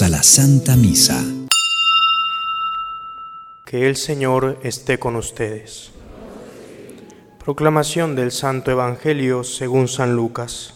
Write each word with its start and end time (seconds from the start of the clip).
a 0.00 0.08
la 0.08 0.22
Santa 0.22 0.74
Misa. 0.74 1.22
Que 3.66 3.86
el 3.86 3.96
Señor 3.96 4.58
esté 4.62 4.98
con 4.98 5.16
ustedes. 5.16 5.90
Proclamación 7.44 8.16
del 8.16 8.32
Santo 8.32 8.70
Evangelio 8.70 9.44
según 9.44 9.88
San 9.88 10.16
Lucas. 10.16 10.72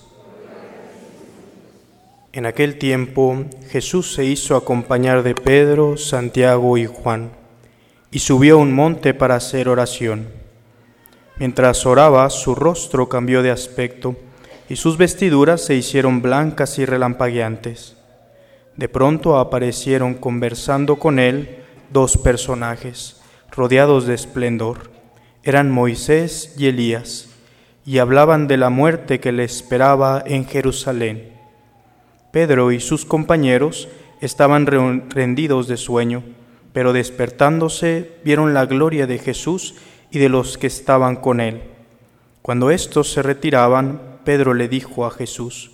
En 2.34 2.44
aquel 2.44 2.76
tiempo 2.76 3.46
Jesús 3.70 4.12
se 4.12 4.26
hizo 4.26 4.54
acompañar 4.54 5.22
de 5.22 5.34
Pedro, 5.34 5.96
Santiago 5.96 6.76
y 6.76 6.84
Juan, 6.84 7.30
y 8.10 8.18
subió 8.18 8.56
a 8.56 8.58
un 8.58 8.74
monte 8.74 9.14
para 9.14 9.36
hacer 9.36 9.70
oración. 9.70 10.28
Mientras 11.38 11.86
oraba, 11.86 12.28
su 12.28 12.54
rostro 12.54 13.08
cambió 13.08 13.42
de 13.42 13.50
aspecto, 13.50 14.14
y 14.68 14.76
sus 14.76 14.98
vestiduras 14.98 15.64
se 15.64 15.74
hicieron 15.74 16.20
blancas 16.20 16.78
y 16.78 16.84
relampagueantes. 16.84 17.95
De 18.76 18.88
pronto 18.88 19.38
aparecieron 19.38 20.14
conversando 20.14 20.96
con 20.96 21.18
él 21.18 21.64
dos 21.90 22.18
personajes, 22.18 23.22
rodeados 23.50 24.06
de 24.06 24.14
esplendor. 24.14 24.90
Eran 25.42 25.70
Moisés 25.70 26.54
y 26.58 26.66
Elías, 26.66 27.30
y 27.86 27.98
hablaban 27.98 28.48
de 28.48 28.56
la 28.56 28.68
muerte 28.68 29.20
que 29.20 29.32
le 29.32 29.44
esperaba 29.44 30.22
en 30.26 30.44
Jerusalén. 30.44 31.32
Pedro 32.32 32.70
y 32.70 32.80
sus 32.80 33.06
compañeros 33.06 33.88
estaban 34.20 34.66
rendidos 34.66 35.68
de 35.68 35.76
sueño, 35.76 36.22
pero 36.72 36.92
despertándose 36.92 38.12
vieron 38.24 38.52
la 38.52 38.66
gloria 38.66 39.06
de 39.06 39.18
Jesús 39.18 39.76
y 40.10 40.18
de 40.18 40.28
los 40.28 40.58
que 40.58 40.66
estaban 40.66 41.16
con 41.16 41.40
él. 41.40 41.62
Cuando 42.42 42.70
éstos 42.70 43.10
se 43.10 43.22
retiraban, 43.22 44.18
Pedro 44.24 44.52
le 44.52 44.68
dijo 44.68 45.06
a 45.06 45.10
Jesús, 45.10 45.72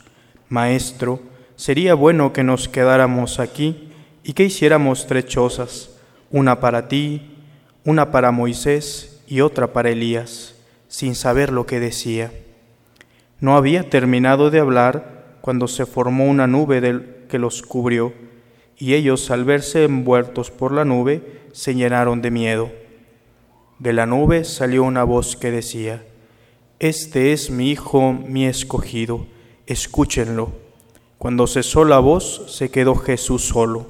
Maestro, 0.49 1.32
sería 1.63 1.95
bueno 1.95 2.33
que 2.33 2.43
nos 2.43 2.69
quedáramos 2.69 3.39
aquí 3.39 3.89
y 4.25 4.33
que 4.33 4.43
hiciéramos 4.43 5.07
tres 5.07 5.27
chozas, 5.27 5.91
una 6.33 6.59
para 6.59 6.89
ti, 6.89 7.37
una 7.85 8.11
para 8.11 8.33
Moisés 8.33 9.23
y 9.29 9.43
otra 9.43 9.73
para 9.73 9.91
Elías, 9.91 10.57
sin 10.89 11.15
saber 11.15 11.53
lo 11.53 11.65
que 11.65 11.79
decía. 11.79 12.33
No 13.39 13.57
había 13.57 13.89
terminado 13.89 14.51
de 14.51 14.59
hablar 14.59 15.37
cuando 15.41 15.69
se 15.69 15.87
formó 15.87 16.27
una 16.27 16.49
nube 16.49 16.81
del 16.81 17.27
que 17.29 17.39
los 17.39 17.63
cubrió, 17.63 18.13
y 18.77 18.95
ellos 18.95 19.31
al 19.31 19.45
verse 19.45 19.85
envueltos 19.85 20.51
por 20.51 20.73
la 20.73 20.85
nube 20.85 21.43
se 21.53 21.77
llenaron 21.77 22.23
de 22.23 22.33
miedo. 22.33 22.73
De 23.79 23.93
la 23.93 24.07
nube 24.07 24.43
salió 24.43 24.83
una 24.83 25.05
voz 25.05 25.37
que 25.37 25.53
decía, 25.53 26.03
Este 26.81 27.33
es 27.33 27.51
mi 27.51 27.71
Hijo, 27.71 28.15
mi 28.15 28.47
escogido, 28.47 29.29
escúchenlo. 29.69 30.62
Cuando 31.23 31.47
cesó 31.47 31.85
la 31.85 32.01
voz, 32.01 32.47
se 32.49 32.73
quedó 32.73 32.97
Jesús 32.97 33.47
solo. 33.47 33.87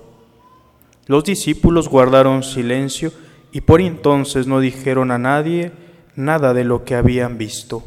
Los 1.06 1.24
discípulos 1.24 1.88
guardaron 1.88 2.42
silencio 2.42 3.10
y 3.52 3.62
por 3.62 3.80
entonces 3.80 4.46
no 4.46 4.60
dijeron 4.60 5.10
a 5.10 5.16
nadie 5.16 5.72
nada 6.14 6.52
de 6.52 6.64
lo 6.64 6.84
que 6.84 6.94
habían 6.94 7.38
visto. 7.38 7.84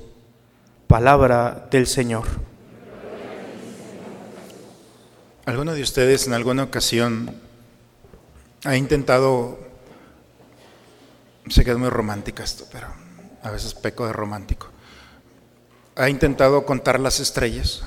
Palabra 0.88 1.68
del 1.70 1.86
Señor. 1.86 2.24
¿Alguno 5.46 5.76
de 5.76 5.84
ustedes 5.84 6.26
en 6.26 6.34
alguna 6.34 6.64
ocasión 6.64 7.30
ha 8.64 8.76
intentado, 8.76 9.60
sé 11.50 11.64
que 11.64 11.70
es 11.70 11.78
muy 11.78 11.90
romántica 11.90 12.44
esto, 12.44 12.66
pero 12.72 12.88
a 13.44 13.52
veces 13.52 13.76
peco 13.76 14.08
de 14.08 14.14
romántico, 14.14 14.70
ha 15.96 16.10
intentado 16.10 16.66
contar 16.66 17.00
las 17.00 17.20
estrellas? 17.20 17.84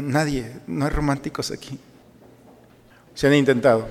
Nadie, 0.00 0.60
no 0.66 0.84
hay 0.84 0.90
románticos 0.90 1.50
aquí. 1.50 1.78
Se 3.14 3.26
han 3.26 3.34
intentado. 3.34 3.88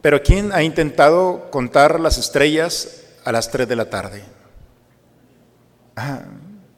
Pero 0.00 0.22
¿quién 0.22 0.52
ha 0.52 0.62
intentado 0.62 1.50
contar 1.50 2.00
las 2.00 2.18
estrellas 2.18 3.02
a 3.24 3.32
las 3.32 3.50
3 3.50 3.68
de 3.68 3.76
la 3.76 3.90
tarde? 3.90 4.22
Ah, 5.96 6.22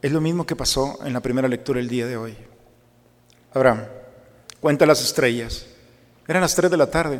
es 0.01 0.11
lo 0.11 0.19
mismo 0.19 0.45
que 0.45 0.55
pasó 0.55 0.99
en 1.05 1.13
la 1.13 1.21
primera 1.21 1.47
lectura 1.47 1.79
el 1.79 1.87
día 1.87 2.05
de 2.07 2.17
hoy. 2.17 2.35
Abraham, 3.53 3.85
cuenta 4.59 4.85
las 4.85 5.01
estrellas. 5.01 5.65
Eran 6.27 6.41
las 6.41 6.55
3 6.55 6.71
de 6.71 6.77
la 6.77 6.87
tarde. 6.87 7.19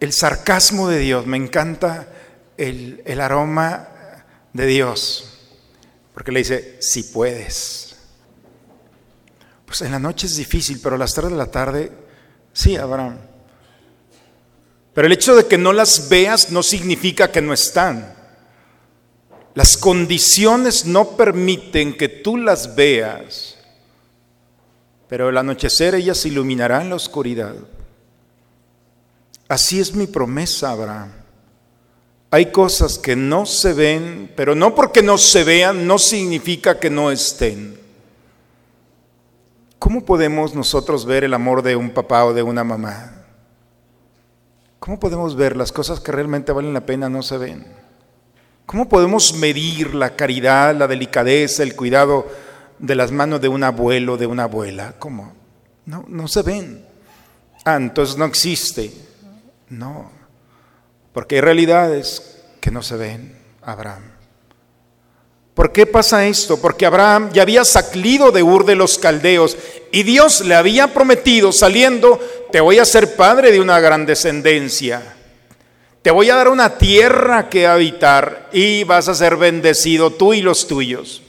El 0.00 0.12
sarcasmo 0.12 0.88
de 0.88 0.98
Dios, 0.98 1.26
me 1.26 1.36
encanta 1.36 2.08
el, 2.56 3.02
el 3.06 3.20
aroma 3.20 3.88
de 4.52 4.66
Dios, 4.66 5.38
porque 6.12 6.32
le 6.32 6.40
dice, 6.40 6.76
si 6.80 7.04
puedes. 7.04 7.91
Pues 9.72 9.80
en 9.80 9.92
la 9.92 9.98
noche 9.98 10.26
es 10.26 10.36
difícil, 10.36 10.80
pero 10.82 10.96
a 10.96 10.98
las 10.98 11.14
3 11.14 11.30
de 11.30 11.36
la 11.38 11.46
tarde, 11.46 11.90
sí, 12.52 12.76
Abraham. 12.76 13.16
Pero 14.92 15.06
el 15.06 15.14
hecho 15.14 15.34
de 15.34 15.46
que 15.46 15.56
no 15.56 15.72
las 15.72 16.10
veas 16.10 16.50
no 16.50 16.62
significa 16.62 17.32
que 17.32 17.40
no 17.40 17.54
están. 17.54 18.14
Las 19.54 19.78
condiciones 19.78 20.84
no 20.84 21.16
permiten 21.16 21.96
que 21.96 22.10
tú 22.10 22.36
las 22.36 22.74
veas, 22.74 23.56
pero 25.08 25.28
al 25.28 25.38
anochecer 25.38 25.94
ellas 25.94 26.26
iluminarán 26.26 26.90
la 26.90 26.96
oscuridad. 26.96 27.54
Así 29.48 29.80
es 29.80 29.94
mi 29.94 30.06
promesa, 30.06 30.72
Abraham. 30.72 31.12
Hay 32.30 32.52
cosas 32.52 32.98
que 32.98 33.16
no 33.16 33.46
se 33.46 33.72
ven, 33.72 34.30
pero 34.36 34.54
no 34.54 34.74
porque 34.74 35.02
no 35.02 35.16
se 35.16 35.44
vean, 35.44 35.86
no 35.86 35.98
significa 35.98 36.78
que 36.78 36.90
no 36.90 37.10
estén. 37.10 37.80
¿Cómo 39.82 40.04
podemos 40.04 40.54
nosotros 40.54 41.04
ver 41.04 41.24
el 41.24 41.34
amor 41.34 41.60
de 41.60 41.74
un 41.74 41.90
papá 41.90 42.24
o 42.24 42.32
de 42.32 42.44
una 42.44 42.62
mamá? 42.62 43.24
¿Cómo 44.78 45.00
podemos 45.00 45.34
ver 45.34 45.56
las 45.56 45.72
cosas 45.72 45.98
que 45.98 46.12
realmente 46.12 46.52
valen 46.52 46.72
la 46.72 46.86
pena 46.86 47.08
no 47.08 47.20
se 47.20 47.36
ven? 47.36 47.66
¿Cómo 48.64 48.88
podemos 48.88 49.34
medir 49.34 49.92
la 49.96 50.14
caridad, 50.14 50.72
la 50.76 50.86
delicadeza, 50.86 51.64
el 51.64 51.74
cuidado 51.74 52.28
de 52.78 52.94
las 52.94 53.10
manos 53.10 53.40
de 53.40 53.48
un 53.48 53.64
abuelo, 53.64 54.16
de 54.16 54.28
una 54.28 54.44
abuela? 54.44 54.94
¿Cómo? 55.00 55.32
No, 55.84 56.04
no 56.06 56.28
se 56.28 56.42
ven. 56.42 56.86
Ah, 57.64 57.74
entonces 57.74 58.16
no 58.16 58.26
existe. 58.26 58.92
No, 59.68 60.12
porque 61.12 61.34
hay 61.34 61.40
realidades 61.40 62.40
que 62.60 62.70
no 62.70 62.84
se 62.84 62.96
ven, 62.96 63.36
Abraham. 63.62 64.11
¿Por 65.54 65.72
qué 65.72 65.86
pasa 65.86 66.26
esto? 66.26 66.60
Porque 66.60 66.86
Abraham 66.86 67.30
ya 67.32 67.42
había 67.42 67.64
salido 67.64 68.30
de 68.32 68.42
Ur 68.42 68.64
de 68.64 68.74
los 68.74 68.98
Caldeos 68.98 69.56
y 69.90 70.02
Dios 70.02 70.40
le 70.40 70.54
había 70.54 70.94
prometido 70.94 71.52
saliendo, 71.52 72.18
te 72.50 72.60
voy 72.60 72.78
a 72.78 72.86
ser 72.86 73.16
padre 73.16 73.52
de 73.52 73.60
una 73.60 73.78
gran 73.78 74.06
descendencia. 74.06 75.02
Te 76.00 76.10
voy 76.10 76.30
a 76.30 76.36
dar 76.36 76.48
una 76.48 76.78
tierra 76.78 77.48
que 77.50 77.66
habitar 77.66 78.48
y 78.52 78.84
vas 78.84 79.08
a 79.08 79.14
ser 79.14 79.36
bendecido 79.36 80.10
tú 80.10 80.32
y 80.32 80.40
los 80.40 80.66
tuyos. 80.66 81.22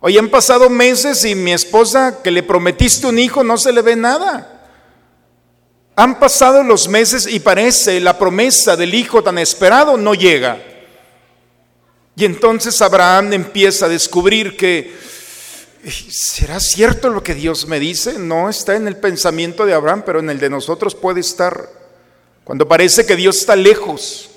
Hoy 0.00 0.18
han 0.18 0.30
pasado 0.30 0.70
meses 0.70 1.24
y 1.24 1.34
mi 1.34 1.52
esposa 1.52 2.22
que 2.22 2.30
le 2.30 2.42
prometiste 2.42 3.06
un 3.06 3.18
hijo 3.18 3.44
no 3.44 3.58
se 3.58 3.72
le 3.72 3.82
ve 3.82 3.96
nada. 3.96 4.68
Han 5.94 6.18
pasado 6.18 6.62
los 6.62 6.88
meses 6.88 7.26
y 7.26 7.40
parece 7.40 8.00
la 8.00 8.18
promesa 8.18 8.76
del 8.76 8.94
hijo 8.94 9.22
tan 9.22 9.38
esperado 9.38 9.96
no 9.96 10.14
llega. 10.14 10.71
Y 12.14 12.24
entonces 12.24 12.80
Abraham 12.82 13.32
empieza 13.32 13.86
a 13.86 13.88
descubrir 13.88 14.56
que, 14.56 14.94
¿será 16.10 16.60
cierto 16.60 17.08
lo 17.08 17.22
que 17.22 17.34
Dios 17.34 17.66
me 17.66 17.80
dice? 17.80 18.18
No 18.18 18.48
está 18.48 18.76
en 18.76 18.86
el 18.86 18.96
pensamiento 18.96 19.64
de 19.64 19.74
Abraham, 19.74 20.02
pero 20.04 20.20
en 20.20 20.28
el 20.28 20.38
de 20.38 20.50
nosotros 20.50 20.94
puede 20.94 21.20
estar. 21.20 21.70
Cuando 22.44 22.68
parece 22.68 23.06
que 23.06 23.16
Dios 23.16 23.38
está 23.38 23.56
lejos, 23.56 24.30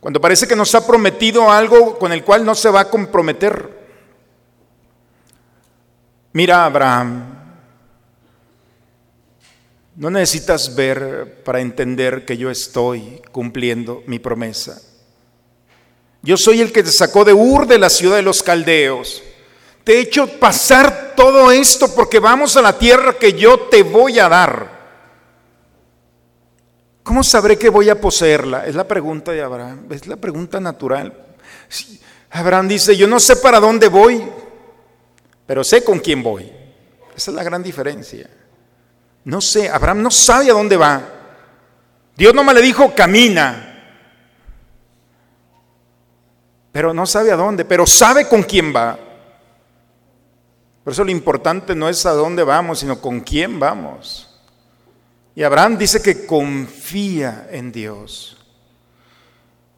cuando 0.00 0.20
parece 0.20 0.46
que 0.46 0.56
nos 0.56 0.74
ha 0.74 0.86
prometido 0.86 1.50
algo 1.50 1.98
con 1.98 2.12
el 2.12 2.22
cual 2.22 2.44
no 2.44 2.54
se 2.54 2.70
va 2.70 2.80
a 2.80 2.90
comprometer. 2.90 3.86
Mira, 6.32 6.66
Abraham, 6.66 7.34
no 9.96 10.10
necesitas 10.10 10.74
ver 10.74 11.42
para 11.42 11.60
entender 11.60 12.26
que 12.26 12.36
yo 12.36 12.50
estoy 12.50 13.22
cumpliendo 13.32 14.02
mi 14.06 14.18
promesa. 14.18 14.82
Yo 16.26 16.36
soy 16.36 16.60
el 16.60 16.72
que 16.72 16.82
te 16.82 16.90
sacó 16.90 17.24
de 17.24 17.32
Ur, 17.32 17.68
de 17.68 17.78
la 17.78 17.88
ciudad 17.88 18.16
de 18.16 18.22
los 18.22 18.42
caldeos. 18.42 19.22
Te 19.84 19.94
he 19.94 20.00
hecho 20.00 20.26
pasar 20.40 21.12
todo 21.14 21.52
esto 21.52 21.94
porque 21.94 22.18
vamos 22.18 22.56
a 22.56 22.62
la 22.62 22.76
tierra 22.76 23.16
que 23.16 23.34
yo 23.34 23.60
te 23.70 23.84
voy 23.84 24.18
a 24.18 24.28
dar. 24.28 24.76
¿Cómo 27.04 27.22
sabré 27.22 27.56
que 27.56 27.68
voy 27.68 27.90
a 27.90 28.00
poseerla? 28.00 28.66
Es 28.66 28.74
la 28.74 28.88
pregunta 28.88 29.30
de 29.30 29.40
Abraham, 29.40 29.86
es 29.88 30.08
la 30.08 30.16
pregunta 30.16 30.58
natural. 30.58 31.16
Abraham 32.30 32.66
dice, 32.66 32.96
yo 32.96 33.06
no 33.06 33.20
sé 33.20 33.36
para 33.36 33.60
dónde 33.60 33.86
voy, 33.86 34.20
pero 35.46 35.62
sé 35.62 35.84
con 35.84 36.00
quién 36.00 36.24
voy. 36.24 36.50
Esa 37.16 37.30
es 37.30 37.36
la 37.36 37.44
gran 37.44 37.62
diferencia. 37.62 38.28
No 39.22 39.40
sé, 39.40 39.68
Abraham 39.68 40.02
no 40.02 40.10
sabe 40.10 40.50
a 40.50 40.54
dónde 40.54 40.76
va. 40.76 41.02
Dios 42.16 42.34
no 42.34 42.42
me 42.42 42.52
le 42.52 42.62
dijo, 42.62 42.92
camina 42.96 43.65
pero 46.76 46.92
no 46.92 47.06
sabe 47.06 47.32
a 47.32 47.36
dónde, 47.36 47.64
pero 47.64 47.86
sabe 47.86 48.28
con 48.28 48.42
quién 48.42 48.70
va. 48.70 48.98
Por 50.84 50.92
eso 50.92 51.04
lo 51.04 51.10
importante 51.10 51.74
no 51.74 51.88
es 51.88 52.04
a 52.04 52.10
dónde 52.10 52.42
vamos, 52.42 52.80
sino 52.80 53.00
con 53.00 53.20
quién 53.20 53.58
vamos. 53.58 54.38
Y 55.34 55.42
Abraham 55.42 55.78
dice 55.78 56.02
que 56.02 56.26
confía 56.26 57.48
en 57.50 57.72
Dios. 57.72 58.36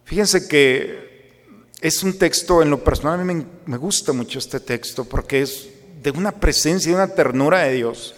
Fíjense 0.07 0.49
que 0.49 1.69
es 1.81 2.03
un 2.03 2.19
texto, 2.19 2.63
en 2.63 2.71
lo 2.71 2.83
personal 2.83 3.21
a 3.21 3.25
mí 3.25 3.47
me, 3.65 3.77
gusta 3.77 4.13
mucho 4.13 4.41
este 4.41 4.59
texto 4.59 5.05
porque 5.05 5.43
es 5.43 5.69
de 6.03 6.11
una 6.11 6.33
presencia, 6.33 6.91
de 6.91 6.97
una 6.97 7.15
ternura 7.15 7.61
de 7.61 7.75
Dios. 7.75 8.17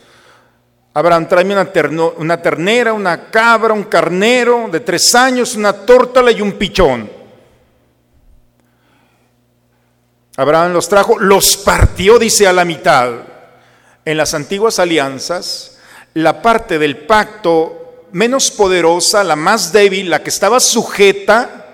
Abraham, 0.94 1.28
tráeme 1.28 1.52
una, 1.52 1.70
una 2.16 2.40
ternera, 2.40 2.94
una 2.94 3.30
cabra, 3.30 3.74
un 3.74 3.84
carnero 3.84 4.70
de 4.72 4.80
tres 4.80 5.14
años, 5.14 5.54
una 5.54 5.74
tórtala 5.74 6.30
y 6.30 6.40
un 6.40 6.52
pichón. 6.52 7.19
Abraham 10.36 10.72
los 10.72 10.88
trajo, 10.88 11.18
los 11.18 11.56
partió, 11.56 12.18
dice, 12.18 12.46
a 12.46 12.52
la 12.52 12.64
mitad. 12.64 13.10
En 14.04 14.16
las 14.16 14.34
antiguas 14.34 14.78
alianzas, 14.78 15.78
la 16.14 16.40
parte 16.42 16.78
del 16.78 16.96
pacto 16.96 18.06
menos 18.12 18.50
poderosa, 18.50 19.24
la 19.24 19.36
más 19.36 19.72
débil, 19.72 20.10
la 20.10 20.22
que 20.22 20.30
estaba 20.30 20.60
sujeta 20.60 21.66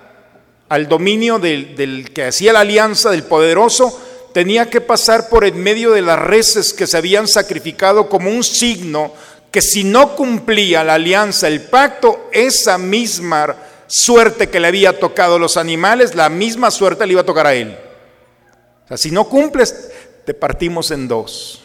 al 0.69 0.87
dominio 0.87 1.39
del, 1.39 2.11
que 2.13 2.25
hacía 2.25 2.53
la 2.53 2.59
alianza, 2.61 3.09
del 3.09 3.23
poderoso, 3.23 3.99
tenía 4.33 4.69
que 4.69 4.81
pasar 4.81 5.29
por 5.29 5.45
en 5.45 5.61
medio 5.61 5.91
de 5.91 6.01
las 6.01 6.19
reses 6.19 6.73
que 6.73 6.87
se 6.87 6.97
habían 6.97 7.27
sacrificado 7.27 8.09
como 8.09 8.29
un 8.29 8.43
signo 8.43 9.13
que 9.51 9.61
si 9.61 9.83
no 9.83 10.15
cumplía 10.15 10.83
la 10.83 10.95
alianza, 10.95 11.47
el 11.47 11.61
pacto, 11.61 12.29
esa 12.33 12.77
misma 12.77 13.55
suerte 13.87 14.49
que 14.49 14.59
le 14.59 14.67
había 14.67 14.99
tocado 14.99 15.35
a 15.35 15.39
los 15.39 15.55
animales, 15.55 16.13
la 16.13 16.29
misma 16.29 16.69
suerte 16.69 17.07
le 17.07 17.13
iba 17.13 17.21
a 17.21 17.25
tocar 17.25 17.47
a 17.47 17.53
él. 17.55 17.77
Si 18.95 19.11
no 19.11 19.25
cumples, 19.25 19.91
te 20.25 20.33
partimos 20.33 20.91
en 20.91 21.07
dos. 21.07 21.61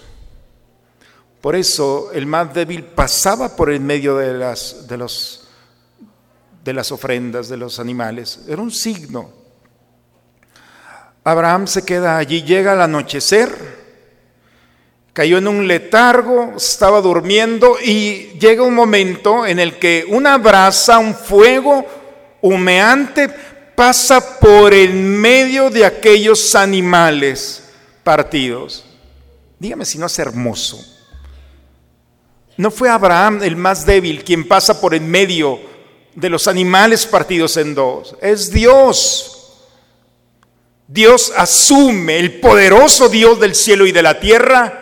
Por 1.41 1.57
eso 1.57 2.11
el 2.13 2.27
más 2.27 2.55
débil 2.55 2.85
pasaba 2.85 3.57
por 3.57 3.71
el 3.71 3.81
medio 3.81 4.17
de 4.17 4.33
las, 4.33 4.87
de 4.89 4.97
los, 4.97 5.49
de 6.65 6.73
las 6.73 6.91
ofrendas 6.93 7.49
de 7.49 7.57
los 7.57 7.79
animales. 7.79 8.41
Era 8.49 8.63
un 8.63 8.71
signo. 8.71 9.31
Abraham 11.25 11.67
se 11.67 11.85
queda 11.85 12.19
allí, 12.19 12.43
llega 12.43 12.73
al 12.73 12.83
anochecer, 12.83 13.51
cayó 15.13 15.39
en 15.39 15.47
un 15.47 15.69
letargo, 15.69 16.55
estaba 16.57 17.01
durmiendo 17.01 17.77
y 17.81 18.39
llega 18.41 18.63
un 18.63 18.75
momento 18.75 19.47
en 19.47 19.61
el 19.61 19.79
que 19.79 20.05
una 20.09 20.39
brasa, 20.39 20.99
un 20.99 21.15
fuego 21.15 21.85
humeante 22.41 23.33
pasa 23.75 24.39
por 24.39 24.75
el 24.75 24.93
medio 24.93 25.71
de 25.71 25.85
aquellos 25.85 26.55
animales 26.55 27.71
partidos. 28.03 28.85
Dígame 29.59 29.85
si 29.85 29.99
no 29.99 30.07
es 30.07 30.19
hermoso. 30.19 30.85
No 32.57 32.71
fue 32.71 32.89
Abraham 32.89 33.43
el 33.43 33.57
más 33.57 33.87
débil 33.87 34.25
quien 34.25 34.47
pasa 34.47 34.81
por 34.81 34.95
el 34.95 35.01
medio 35.03 35.61
de 36.15 36.29
los 36.29 36.49
animales 36.49 37.07
partidos 37.07 37.57
en 37.57 37.75
dos. 37.75 38.17
Es 38.21 38.51
Dios. 38.53 39.39
Dios 40.87 41.33
asume, 41.37 42.19
el 42.19 42.41
poderoso 42.41 43.09
Dios 43.09 43.41
del 43.41 43.55
cielo 43.55 43.87
y 43.87 43.93
de 43.93 44.03
la 44.03 44.21
tierra, 44.21 44.81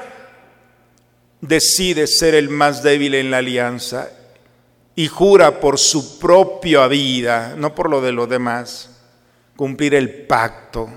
decide 1.41 2.07
ser 2.07 2.35
el 2.35 2.49
más 2.49 2.83
débil 2.83 3.15
en 3.15 3.31
la 3.31 3.39
alianza 3.39 4.11
y 5.01 5.09
jura 5.09 5.61
por 5.61 5.79
su 5.79 6.19
propia 6.19 6.87
vida, 6.87 7.55
no 7.57 7.75
por 7.75 7.89
lo 7.89 8.03
de 8.03 8.13
los 8.13 8.29
demás 8.29 8.91
cumplir 9.57 9.95
el 9.95 10.27
pacto. 10.27 10.91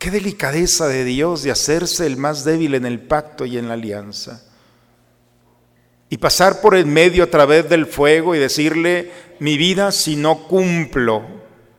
Qué 0.00 0.10
delicadeza 0.10 0.88
de 0.88 1.04
Dios 1.04 1.44
de 1.44 1.52
hacerse 1.52 2.06
el 2.06 2.16
más 2.16 2.42
débil 2.42 2.74
en 2.74 2.86
el 2.86 2.98
pacto 2.98 3.46
y 3.46 3.56
en 3.56 3.68
la 3.68 3.74
alianza. 3.74 4.42
Y 6.08 6.16
pasar 6.18 6.60
por 6.60 6.74
el 6.74 6.86
medio 6.86 7.22
a 7.22 7.30
través 7.30 7.68
del 7.68 7.86
fuego 7.86 8.34
y 8.34 8.40
decirle, 8.40 9.12
mi 9.38 9.56
vida 9.56 9.92
si 9.92 10.16
no 10.16 10.48
cumplo. 10.48 11.22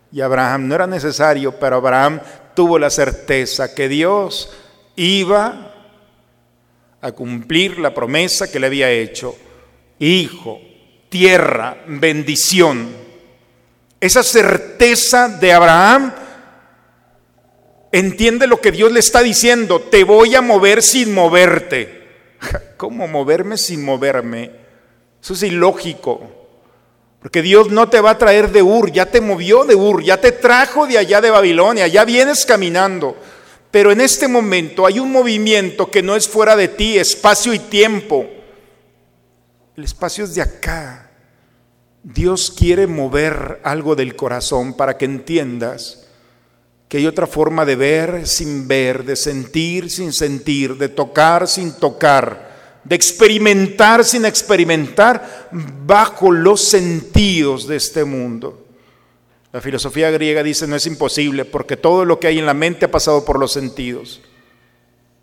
Y 0.10 0.22
Abraham 0.22 0.70
no 0.70 0.76
era 0.76 0.88
necesario, 0.88 1.60
pero 1.60 1.76
Abraham 1.76 2.22
tuvo 2.56 2.80
la 2.80 2.90
certeza 2.90 3.76
que 3.76 3.90
Dios 3.90 4.54
iba 4.96 5.73
a 7.04 7.12
cumplir 7.12 7.78
la 7.78 7.94
promesa 7.94 8.52
que 8.52 8.60
le 8.60 8.66
había 8.68 8.90
hecho. 8.90 9.36
Hijo, 10.00 10.60
tierra, 11.10 11.78
bendición 11.86 13.04
esa 14.04 14.22
certeza 14.22 15.30
de 15.30 15.54
Abraham 15.54 16.12
entiende 17.90 18.48
lo 18.48 18.60
que 18.60 18.74
Dios 18.74 18.92
le 18.92 19.00
está 19.00 19.22
diciendo, 19.22 19.80
te 19.80 20.04
voy 20.04 20.36
a 20.36 20.42
mover 20.42 20.84
sin 20.84 21.14
moverte. 21.14 22.04
¿Cómo 22.76 23.08
moverme 23.08 23.58
sin 23.58 23.82
moverme? 23.82 24.52
Eso 25.24 25.36
es 25.36 25.44
ilógico. 25.44 26.30
Porque 27.22 27.42
Dios 27.42 27.72
no 27.72 27.88
te 27.88 28.02
va 28.02 28.10
a 28.10 28.18
traer 28.18 28.52
de 28.52 28.62
Ur, 28.62 28.92
ya 28.92 29.06
te 29.06 29.22
movió 29.22 29.64
de 29.64 29.76
Ur, 29.76 30.04
ya 30.04 30.20
te 30.20 30.34
trajo 30.34 30.86
de 30.86 30.98
allá 30.98 31.22
de 31.22 31.30
Babilonia, 31.30 31.88
ya 31.88 32.04
vienes 32.04 32.46
caminando. 32.46 33.16
Pero 33.74 33.92
en 33.92 34.02
este 34.02 34.28
momento 34.28 34.86
hay 34.86 35.00
un 35.00 35.12
movimiento 35.12 35.90
que 35.90 36.04
no 36.04 36.16
es 36.16 36.30
fuera 36.30 36.56
de 36.56 36.68
ti, 36.68 37.00
espacio 37.00 37.56
y 37.56 37.58
tiempo. 37.58 38.30
El 39.76 39.84
espacio 39.84 40.26
es 40.26 40.36
de 40.36 40.44
acá. 40.44 41.10
Dios 42.04 42.54
quiere 42.56 42.86
mover 42.86 43.62
algo 43.64 43.96
del 43.96 44.16
corazón 44.16 44.76
para 44.76 44.96
que 44.96 45.06
entiendas 45.06 46.06
que 46.88 46.98
hay 46.98 47.08
otra 47.08 47.26
forma 47.26 47.66
de 47.66 47.76
ver 47.76 48.28
sin 48.28 48.68
ver, 48.68 49.06
de 49.06 49.16
sentir 49.16 49.90
sin 49.90 50.14
sentir, 50.14 50.78
de 50.78 50.90
tocar 50.90 51.48
sin 51.48 51.74
tocar, 51.74 52.82
de 52.84 52.96
experimentar 52.96 54.06
sin 54.06 54.26
experimentar 54.26 55.50
bajo 55.84 56.30
los 56.30 56.62
sentidos 56.62 57.68
de 57.68 57.78
este 57.78 58.04
mundo. 58.04 58.63
La 59.54 59.62
filosofía 59.62 60.10
griega 60.10 60.42
dice 60.42 60.66
no 60.66 60.76
es 60.76 60.88
imposible 60.88 61.46
porque 61.46 61.78
todo 61.78 62.06
lo 62.06 62.20
que 62.20 62.26
hay 62.26 62.40
en 62.40 62.48
la 62.48 62.56
mente 62.56 62.86
ha 62.86 62.92
pasado 62.92 63.24
por 63.24 63.40
los 63.40 63.54
sentidos. 63.54 64.22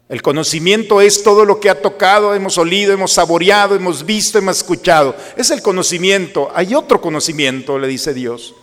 El 0.08 0.22
conocimiento 0.22 1.00
es 1.00 1.24
todo 1.24 1.44
lo 1.44 1.58
que 1.58 1.68
ha 1.68 1.82
tocado, 1.82 2.34
hemos 2.34 2.56
olido, 2.56 2.92
hemos 2.92 3.12
saboreado, 3.12 3.74
hemos 3.74 4.06
visto, 4.06 4.38
hemos 4.38 4.58
escuchado. 4.58 5.16
Es 5.36 5.50
el 5.50 5.62
conocimiento. 5.62 6.48
Hay 6.54 6.76
otro 6.76 7.00
conocimiento, 7.00 7.78
le 7.78 7.88
dice 7.88 8.14
Dios. 8.14 8.54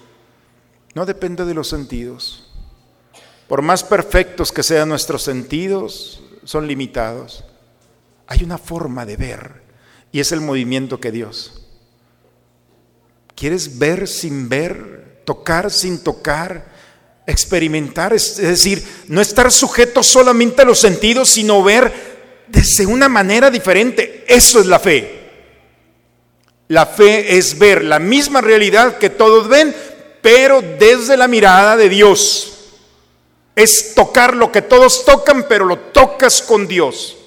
No 0.94 1.06
depende 1.06 1.44
de 1.44 1.54
los 1.54 1.68
sentidos. 1.68 2.50
Por 3.48 3.62
más 3.62 3.84
perfectos 3.84 4.54
que 4.54 4.64
sean 4.64 4.88
nuestros 4.88 5.24
sentidos, 5.24 6.22
son 6.46 6.66
limitados. 6.66 7.44
Hay 8.28 8.42
una 8.42 8.58
forma 8.58 9.06
de 9.06 9.18
ver 9.18 9.64
y 10.14 10.22
es 10.22 10.32
el 10.32 10.40
movimiento 10.40 11.02
que 11.02 11.12
Dios. 11.12 11.66
¿Quieres 13.36 13.78
ver 13.78 14.08
sin 14.08 14.48
ver? 14.48 15.07
¿Tocar 15.28 15.70
sin 15.70 16.00
tocar? 16.00 16.78
experimentar, 17.30 18.14
es 18.14 18.38
decir, 18.38 18.82
no 19.10 19.20
estar 19.20 19.52
sujeto 19.52 20.02
solamente 20.02 20.62
a 20.62 20.66
los 20.66 20.80
sentidos, 20.80 21.28
sino 21.28 21.62
ver 21.62 21.92
desde 22.48 22.86
una 22.86 23.10
manera 23.10 23.52
diferente. 23.52 24.24
Eso 24.30 24.62
es 24.62 24.66
la 24.66 24.80
fe. 24.80 25.28
La 26.70 26.86
fe 26.86 27.38
es 27.38 27.60
ver 27.60 27.84
la 27.84 28.00
misma 28.00 28.40
realidad 28.40 28.98
que 28.98 29.10
todos 29.10 29.50
ven, 29.50 29.76
pero 30.22 30.62
desde 30.62 31.18
la 31.18 31.28
mirada 31.28 31.76
de 31.76 31.90
Dios. 31.90 32.54
Es 33.58 33.94
tocar 33.94 34.34
lo 34.34 34.50
que 34.50 34.62
todos 34.62 35.04
tocan, 35.04 35.48
pero 35.50 35.66
lo 35.66 35.78
tocas 35.78 36.42
con 36.42 36.66
Dios. 36.66 37.18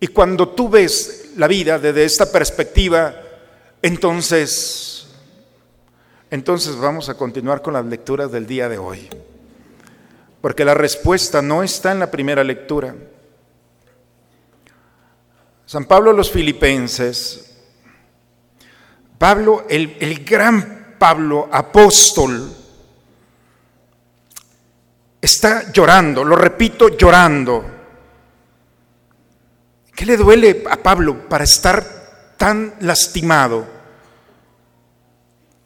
Y 0.00 0.06
cuando 0.06 0.48
tú 0.48 0.70
ves 0.70 1.32
la 1.36 1.46
vida 1.48 1.78
desde 1.78 2.06
esta 2.06 2.32
perspectiva, 2.32 3.14
entonces 3.82 4.97
entonces 6.30 6.76
vamos 6.76 7.08
a 7.08 7.14
continuar 7.14 7.62
con 7.62 7.74
las 7.74 7.86
lecturas 7.86 8.30
del 8.30 8.46
día 8.46 8.68
de 8.68 8.78
hoy, 8.78 9.08
porque 10.40 10.64
la 10.64 10.74
respuesta 10.74 11.40
no 11.40 11.62
está 11.62 11.92
en 11.92 12.00
la 12.00 12.10
primera 12.10 12.44
lectura. 12.44 12.94
San 15.64 15.84
Pablo 15.84 16.12
los 16.12 16.30
filipenses, 16.30 17.56
Pablo, 19.18 19.64
el, 19.68 19.96
el 20.00 20.24
gran 20.24 20.96
Pablo, 20.98 21.48
apóstol, 21.50 22.52
está 25.20 25.72
llorando, 25.72 26.24
lo 26.24 26.36
repito, 26.36 26.88
llorando. 26.88 27.64
¿Qué 29.94 30.06
le 30.06 30.16
duele 30.16 30.64
a 30.70 30.76
Pablo 30.76 31.28
para 31.28 31.44
estar 31.44 32.34
tan 32.36 32.74
lastimado? 32.80 33.77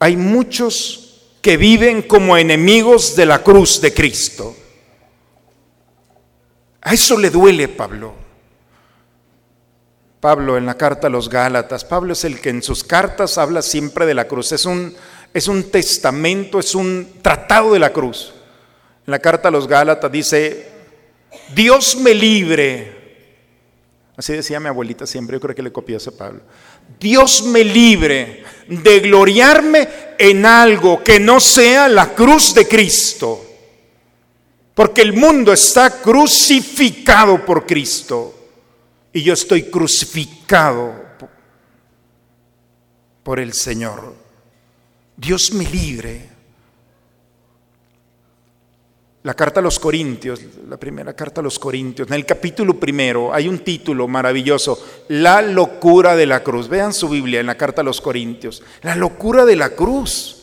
Hay 0.03 0.17
muchos 0.17 1.21
que 1.41 1.57
viven 1.57 2.03
como 2.03 2.37
enemigos 2.37 3.15
de 3.15 3.25
la 3.25 3.45
cruz 3.45 3.81
de 3.81 3.95
Cristo. 3.95 4.57
A 6.81 6.93
eso 6.93 7.17
le 7.17 7.31
duele 7.31 7.69
Pablo. 7.69 8.13
Pablo 10.19 10.57
en 10.57 10.67
la 10.67 10.77
carta 10.77 11.07
a 11.07 11.11
los 11.11 11.29
Gálatas, 11.29 11.85
Pablo 11.85 12.15
es 12.15 12.25
el 12.25 12.41
que 12.41 12.51
en 12.51 12.65
sus 12.65 12.83
cartas 12.83 13.39
habla 13.39 13.63
siempre 13.63 14.05
de 14.05 14.15
la 14.15 14.27
cruz, 14.27 14.51
es 14.51 14.65
un, 14.65 14.93
es 15.33 15.47
un 15.47 15.71
testamento, 15.71 16.59
es 16.59 16.75
un 16.75 17.21
tratado 17.23 17.73
de 17.73 17.79
la 17.79 17.93
cruz. 17.93 18.33
En 19.07 19.13
la 19.13 19.21
carta 19.21 19.49
a 19.49 19.53
los 19.53 19.69
Gálatas 19.69 20.11
dice, 20.11 20.69
Dios 21.55 21.95
me 21.95 22.13
libre. 22.13 23.03
Así 24.17 24.33
decía 24.33 24.59
mi 24.59 24.67
abuelita 24.67 25.07
siempre, 25.07 25.37
yo 25.37 25.41
creo 25.41 25.55
que 25.55 25.63
le 25.63 25.73
copió 25.73 25.97
a 25.97 26.11
Pablo. 26.11 26.41
Dios 26.99 27.43
me 27.43 27.65
libre 27.65 28.45
de 28.69 29.01
gloriarme 29.01 29.89
en 30.19 30.47
algo 30.47 31.03
que 31.03 31.19
no 31.19 31.41
sea 31.41 31.89
la 31.89 32.15
cruz 32.15 32.55
de 32.55 32.67
Cristo. 32.69 33.45
Porque 34.75 35.03
el 35.03 35.13
mundo 35.13 35.53
está 35.53 36.01
crucificado 36.01 37.45
por 37.45 37.67
Cristo 37.67 38.35
y 39.13 39.23
yo 39.23 39.35
estoy 39.35 39.65
crucificado 39.65 40.95
por 43.23 43.39
el 43.39 43.53
Señor. 43.53 44.15
Dios 45.17 45.53
me 45.53 45.65
libre. 45.65 46.32
La 49.25 49.35
carta 49.35 49.61
a 49.61 49.63
los 49.63 49.79
Corintios, 49.79 50.41
la 50.69 50.77
primera 50.77 51.15
carta 51.15 51.41
a 51.41 51.45
los 51.45 51.59
Corintios, 51.59 52.09
en 52.09 52.15
el 52.15 52.27
capítulo 52.27 52.75
primero 52.75 53.33
hay 53.33 53.47
un 53.47 53.61
título 53.61 54.09
maravilloso, 54.09 54.85
La 55.09 55.41
locura 55.41 56.17
de 56.17 56.27
la 56.27 56.43
cruz. 56.43 56.69
Vean 56.69 56.93
su 56.93 57.09
Biblia 57.09 57.39
en 57.39 57.47
la 57.47 57.57
carta 57.57 57.83
a 57.83 57.85
los 57.85 58.01
Corintios, 58.01 58.65
la 58.83 58.97
locura 58.97 59.45
de 59.45 59.55
la 59.55 59.71
cruz. 59.71 60.39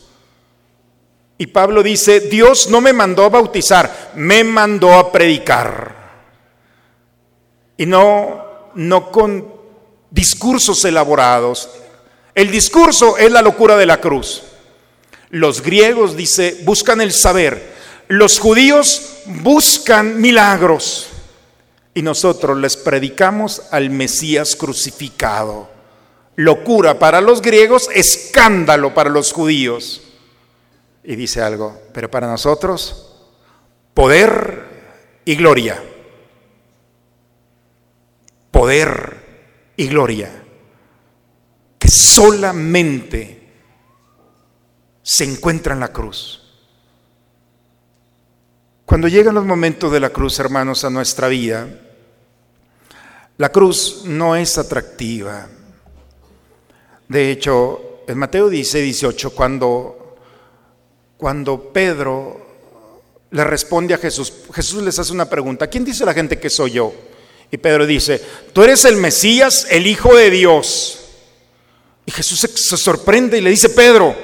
Y 1.37 1.47
Pablo 1.47 1.83
dice, 1.83 2.21
Dios 2.21 2.69
no 2.69 2.79
me 2.79 2.93
mandó 2.93 3.25
a 3.25 3.29
bautizar, 3.29 4.11
me 4.15 4.45
mandó 4.45 4.93
a 4.93 5.11
predicar. 5.11 5.95
Y 7.75 7.85
no, 7.85 8.45
no 8.75 9.11
con 9.11 9.45
discursos 10.09 10.83
elaborados. 10.85 11.69
El 12.33 12.49
discurso 12.49 13.17
es 13.17 13.31
la 13.31 13.41
locura 13.41 13.75
de 13.75 13.85
la 13.85 13.99
cruz. 13.99 14.43
Los 15.31 15.61
griegos, 15.61 16.15
dice, 16.15 16.61
buscan 16.63 17.01
el 17.01 17.11
saber. 17.11 17.78
Los 18.09 18.39
judíos 18.39 19.21
buscan 19.25 20.19
milagros. 20.19 21.07
Y 21.93 22.01
nosotros 22.01 22.57
les 22.57 22.75
predicamos 22.75 23.61
al 23.71 23.89
Mesías 23.89 24.55
crucificado. 24.57 25.69
Locura 26.35 26.99
para 26.99 27.21
los 27.21 27.41
griegos, 27.41 27.89
escándalo 27.93 28.93
para 28.93 29.09
los 29.09 29.31
judíos 29.31 30.01
y 31.03 31.15
dice 31.15 31.41
algo, 31.41 31.81
pero 31.93 32.11
para 32.11 32.27
nosotros, 32.27 33.15
poder 33.93 35.21
y 35.25 35.35
gloria. 35.35 35.81
Poder 38.51 39.71
y 39.75 39.87
gloria. 39.87 40.43
Que 41.77 41.87
solamente 41.87 43.49
se 45.01 45.23
encuentra 45.23 45.73
en 45.73 45.79
la 45.79 45.91
cruz. 45.91 46.48
Cuando 48.89 49.07
llegan 49.07 49.35
los 49.35 49.45
momentos 49.45 49.91
de 49.91 49.99
la 49.99 50.09
cruz, 50.09 50.39
hermanos, 50.39 50.83
a 50.83 50.89
nuestra 50.89 51.27
vida, 51.27 51.67
la 53.37 53.49
cruz 53.49 54.01
no 54.05 54.35
es 54.35 54.57
atractiva. 54.57 55.47
De 57.07 57.29
hecho, 57.29 58.01
en 58.07 58.17
Mateo 58.17 58.49
dice 58.49 58.81
18, 58.81 59.29
cuando 59.35 60.17
cuando 61.17 61.71
Pedro 61.71 62.47
le 63.29 63.43
responde 63.43 63.93
a 63.93 63.99
Jesús, 63.99 64.33
Jesús 64.55 64.81
les 64.81 64.97
hace 64.97 65.13
una 65.13 65.29
pregunta, 65.29 65.67
¿quién 65.67 65.85
dice 65.85 66.03
la 66.03 66.15
gente 66.15 66.39
que 66.39 66.49
soy 66.49 66.71
yo? 66.71 66.91
Y 67.51 67.57
Pedro 67.57 67.85
dice, 67.85 68.19
tú 68.53 68.63
eres 68.63 68.85
el 68.85 68.95
Mesías, 68.95 69.67
el 69.69 69.85
Hijo 69.85 70.15
de 70.15 70.31
Dios. 70.31 71.11
Y 72.07 72.11
Jesús 72.11 72.39
se, 72.39 72.75
sorprende 72.75 73.37
y 73.37 73.41
le 73.41 73.51
dice, 73.51 73.69
Pedro, 73.69 74.15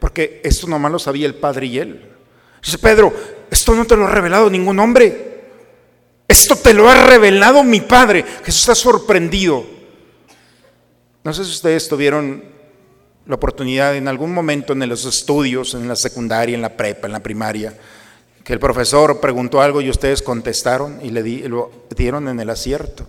porque 0.00 0.40
esto 0.42 0.66
nomás 0.66 0.90
lo 0.90 0.98
sabía 0.98 1.28
el 1.28 1.36
Padre 1.36 1.66
y 1.66 1.78
él. 1.78 2.08
Dice, 2.64 2.78
Pedro, 2.78 3.41
esto 3.52 3.74
no 3.74 3.84
te 3.84 3.96
lo 3.96 4.06
ha 4.06 4.10
revelado 4.10 4.48
ningún 4.48 4.78
hombre. 4.78 5.32
Esto 6.26 6.56
te 6.56 6.72
lo 6.72 6.88
ha 6.88 7.04
revelado 7.04 7.62
mi 7.62 7.82
Padre. 7.82 8.24
Jesús 8.42 8.62
está 8.62 8.74
sorprendido. 8.74 9.62
No 11.22 11.34
sé 11.34 11.44
si 11.44 11.50
ustedes 11.50 11.86
tuvieron 11.86 12.42
la 13.26 13.34
oportunidad 13.34 13.94
en 13.94 14.08
algún 14.08 14.32
momento 14.32 14.72
en 14.72 14.88
los 14.88 15.04
estudios, 15.04 15.74
en 15.74 15.86
la 15.86 15.96
secundaria, 15.96 16.54
en 16.54 16.62
la 16.62 16.74
prepa, 16.74 17.06
en 17.06 17.12
la 17.12 17.22
primaria, 17.22 17.76
que 18.42 18.54
el 18.54 18.58
profesor 18.58 19.20
preguntó 19.20 19.60
algo 19.60 19.82
y 19.82 19.90
ustedes 19.90 20.22
contestaron 20.22 20.98
y 21.02 21.10
le 21.10 21.46
lo 21.46 21.70
dieron 21.94 22.28
en 22.28 22.40
el 22.40 22.48
acierto. 22.48 23.06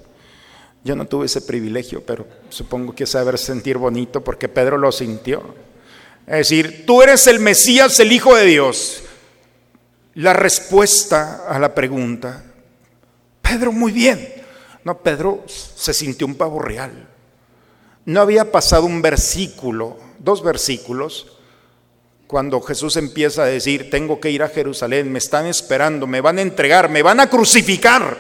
Yo 0.84 0.98
no 0.98 1.06
tuve 1.06 1.28
ese 1.28 1.40
privilegio, 1.40 2.04
pero 2.06 2.28
supongo 2.50 2.94
que 2.94 3.06
saber 3.06 3.38
sentir 3.38 3.78
bonito 3.78 4.22
porque 4.22 4.50
Pedro 4.50 4.78
lo 4.78 4.92
sintió. 4.92 5.56
Es 6.28 6.50
decir, 6.50 6.86
tú 6.86 7.02
eres 7.02 7.28
el 7.28 7.40
Mesías, 7.40 7.98
el 8.02 8.12
Hijo 8.12 8.36
de 8.36 8.46
Dios. 8.46 9.03
La 10.16 10.34
respuesta 10.34 11.46
a 11.48 11.58
la 11.58 11.74
pregunta, 11.74 12.44
Pedro, 13.42 13.72
muy 13.72 13.92
bien. 13.92 14.44
No, 14.84 15.00
Pedro 15.00 15.44
se 15.48 15.94
sintió 15.94 16.28
un 16.28 16.36
pavo 16.36 16.60
real. 16.60 17.08
No 18.06 18.22
había 18.22 18.52
pasado 18.52 18.86
un 18.86 19.02
versículo, 19.02 19.98
dos 20.20 20.44
versículos, 20.44 21.38
cuando 22.28 22.62
Jesús 22.62 22.98
empieza 22.98 23.44
a 23.44 23.48
decir, 23.48 23.90
tengo 23.90 24.20
que 24.20 24.32
ir 24.32 24.44
a 24.44 24.50
Jerusalén, 24.50 25.12
me 25.12 25.20
están 25.20 25.46
esperando, 25.46 26.08
me 26.08 26.22
van 26.22 26.40
a 26.40 26.42
entregar, 26.42 26.90
me 26.90 27.04
van 27.04 27.20
a 27.20 27.30
crucificar. 27.30 28.18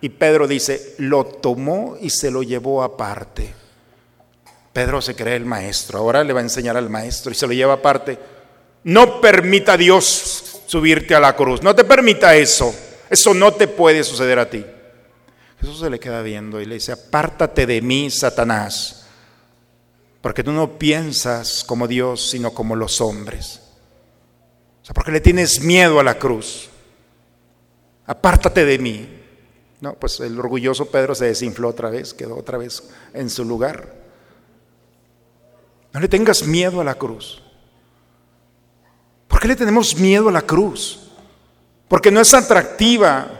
Y 0.00 0.10
Pedro 0.10 0.46
dice, 0.46 0.94
lo 0.98 1.24
tomó 1.24 1.96
y 2.00 2.10
se 2.10 2.30
lo 2.30 2.42
llevó 2.42 2.82
aparte. 2.82 3.54
Pedro 4.72 5.02
se 5.02 5.16
cree 5.16 5.36
el 5.36 5.46
maestro, 5.46 5.98
ahora 5.98 6.22
le 6.22 6.32
va 6.32 6.40
a 6.40 6.44
enseñar 6.44 6.76
al 6.76 6.90
maestro 6.90 7.32
y 7.32 7.34
se 7.34 7.46
lo 7.46 7.52
lleva 7.52 7.74
aparte. 7.74 8.18
No 8.84 9.20
permita 9.20 9.76
Dios 9.76 10.47
subirte 10.68 11.16
a 11.16 11.20
la 11.20 11.34
cruz, 11.34 11.64
no 11.64 11.74
te 11.74 11.82
permita 11.82 12.36
eso, 12.36 12.72
eso 13.10 13.34
no 13.34 13.52
te 13.52 13.66
puede 13.66 14.04
suceder 14.04 14.38
a 14.38 14.48
ti. 14.48 14.64
Jesús 15.60 15.80
se 15.80 15.90
le 15.90 15.98
queda 15.98 16.22
viendo 16.22 16.60
y 16.60 16.66
le 16.66 16.76
dice, 16.76 16.92
apártate 16.92 17.66
de 17.66 17.82
mí, 17.82 18.08
Satanás 18.10 18.98
porque 20.20 20.42
tú 20.42 20.52
no 20.52 20.78
piensas 20.78 21.64
como 21.64 21.86
Dios, 21.86 22.30
sino 22.30 22.52
como 22.52 22.74
los 22.76 23.00
hombres. 23.00 23.60
O 24.82 24.84
sea, 24.84 24.94
porque 24.94 25.12
le 25.12 25.20
tienes 25.20 25.60
miedo 25.62 26.00
a 26.00 26.04
la 26.04 26.18
cruz. 26.18 26.68
Apártate 28.06 28.64
de 28.64 28.78
mí. 28.78 29.08
No, 29.80 29.94
pues 29.94 30.18
el 30.20 30.38
orgulloso 30.38 30.90
Pedro 30.90 31.14
se 31.14 31.26
desinfló 31.26 31.68
otra 31.68 31.88
vez, 31.88 32.14
quedó 32.14 32.36
otra 32.36 32.58
vez 32.58 32.90
en 33.14 33.30
su 33.30 33.44
lugar. 33.44 33.94
No 35.92 36.00
le 36.00 36.08
tengas 36.08 36.46
miedo 36.46 36.80
a 36.80 36.84
la 36.84 36.96
cruz. 36.96 37.42
¿Por 39.38 39.42
qué 39.42 39.48
le 39.50 39.54
tenemos 39.54 39.94
miedo 39.94 40.28
a 40.28 40.32
la 40.32 40.42
cruz? 40.42 40.98
Porque 41.86 42.10
no 42.10 42.20
es 42.20 42.34
atractiva, 42.34 43.30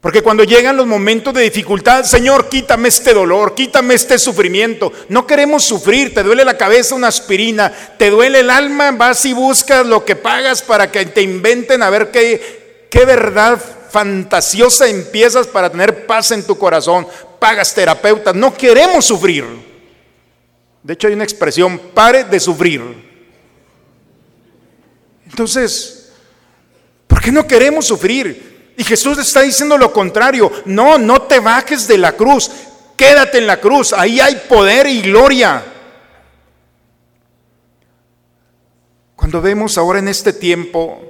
porque 0.00 0.22
cuando 0.22 0.44
llegan 0.44 0.76
los 0.76 0.86
momentos 0.86 1.34
de 1.34 1.42
dificultad, 1.42 2.04
Señor, 2.04 2.48
quítame 2.48 2.86
este 2.86 3.12
dolor, 3.12 3.56
quítame 3.56 3.94
este 3.94 4.16
sufrimiento. 4.16 4.92
No 5.08 5.26
queremos 5.26 5.64
sufrir, 5.64 6.14
te 6.14 6.22
duele 6.22 6.44
la 6.44 6.56
cabeza 6.56 6.94
una 6.94 7.08
aspirina, 7.08 7.72
te 7.98 8.10
duele 8.10 8.38
el 8.38 8.50
alma, 8.50 8.92
vas 8.92 9.24
y 9.24 9.32
buscas 9.32 9.84
lo 9.84 10.04
que 10.04 10.14
pagas 10.14 10.62
para 10.62 10.88
que 10.88 11.04
te 11.06 11.22
inventen 11.22 11.82
a 11.82 11.90
ver 11.90 12.12
qué, 12.12 12.86
qué 12.92 13.04
verdad 13.04 13.60
fantasiosa 13.90 14.86
empiezas 14.86 15.48
para 15.48 15.68
tener 15.68 16.06
paz 16.06 16.30
en 16.30 16.46
tu 16.46 16.56
corazón. 16.56 17.08
Pagas 17.40 17.74
terapeutas, 17.74 18.36
no 18.36 18.54
queremos 18.54 19.04
sufrir. 19.04 19.44
De 20.80 20.92
hecho 20.92 21.08
hay 21.08 21.14
una 21.14 21.24
expresión, 21.24 21.76
pare 21.92 22.22
de 22.22 22.38
sufrir. 22.38 23.13
Entonces, 25.34 26.10
¿por 27.08 27.20
qué 27.20 27.32
no 27.32 27.44
queremos 27.44 27.86
sufrir? 27.86 28.72
Y 28.76 28.84
Jesús 28.84 29.18
está 29.18 29.42
diciendo 29.42 29.76
lo 29.76 29.92
contrario. 29.92 30.48
No, 30.64 30.96
no 30.96 31.22
te 31.22 31.40
bajes 31.40 31.88
de 31.88 31.98
la 31.98 32.12
cruz. 32.12 32.52
Quédate 32.96 33.38
en 33.38 33.48
la 33.48 33.58
cruz. 33.58 33.92
Ahí 33.92 34.20
hay 34.20 34.36
poder 34.48 34.86
y 34.86 35.02
gloria. 35.02 35.64
Cuando 39.16 39.42
vemos 39.42 39.76
ahora 39.76 39.98
en 39.98 40.06
este 40.06 40.32
tiempo, 40.32 41.02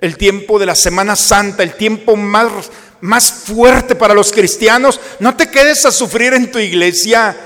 el 0.00 0.16
tiempo 0.16 0.58
de 0.58 0.64
la 0.64 0.74
Semana 0.74 1.14
Santa, 1.14 1.62
el 1.62 1.74
tiempo 1.74 2.16
más, 2.16 2.70
más 3.02 3.30
fuerte 3.30 3.94
para 3.94 4.14
los 4.14 4.32
cristianos, 4.32 4.98
no 5.18 5.36
te 5.36 5.50
quedes 5.50 5.84
a 5.84 5.92
sufrir 5.92 6.32
en 6.32 6.50
tu 6.50 6.58
iglesia. 6.58 7.36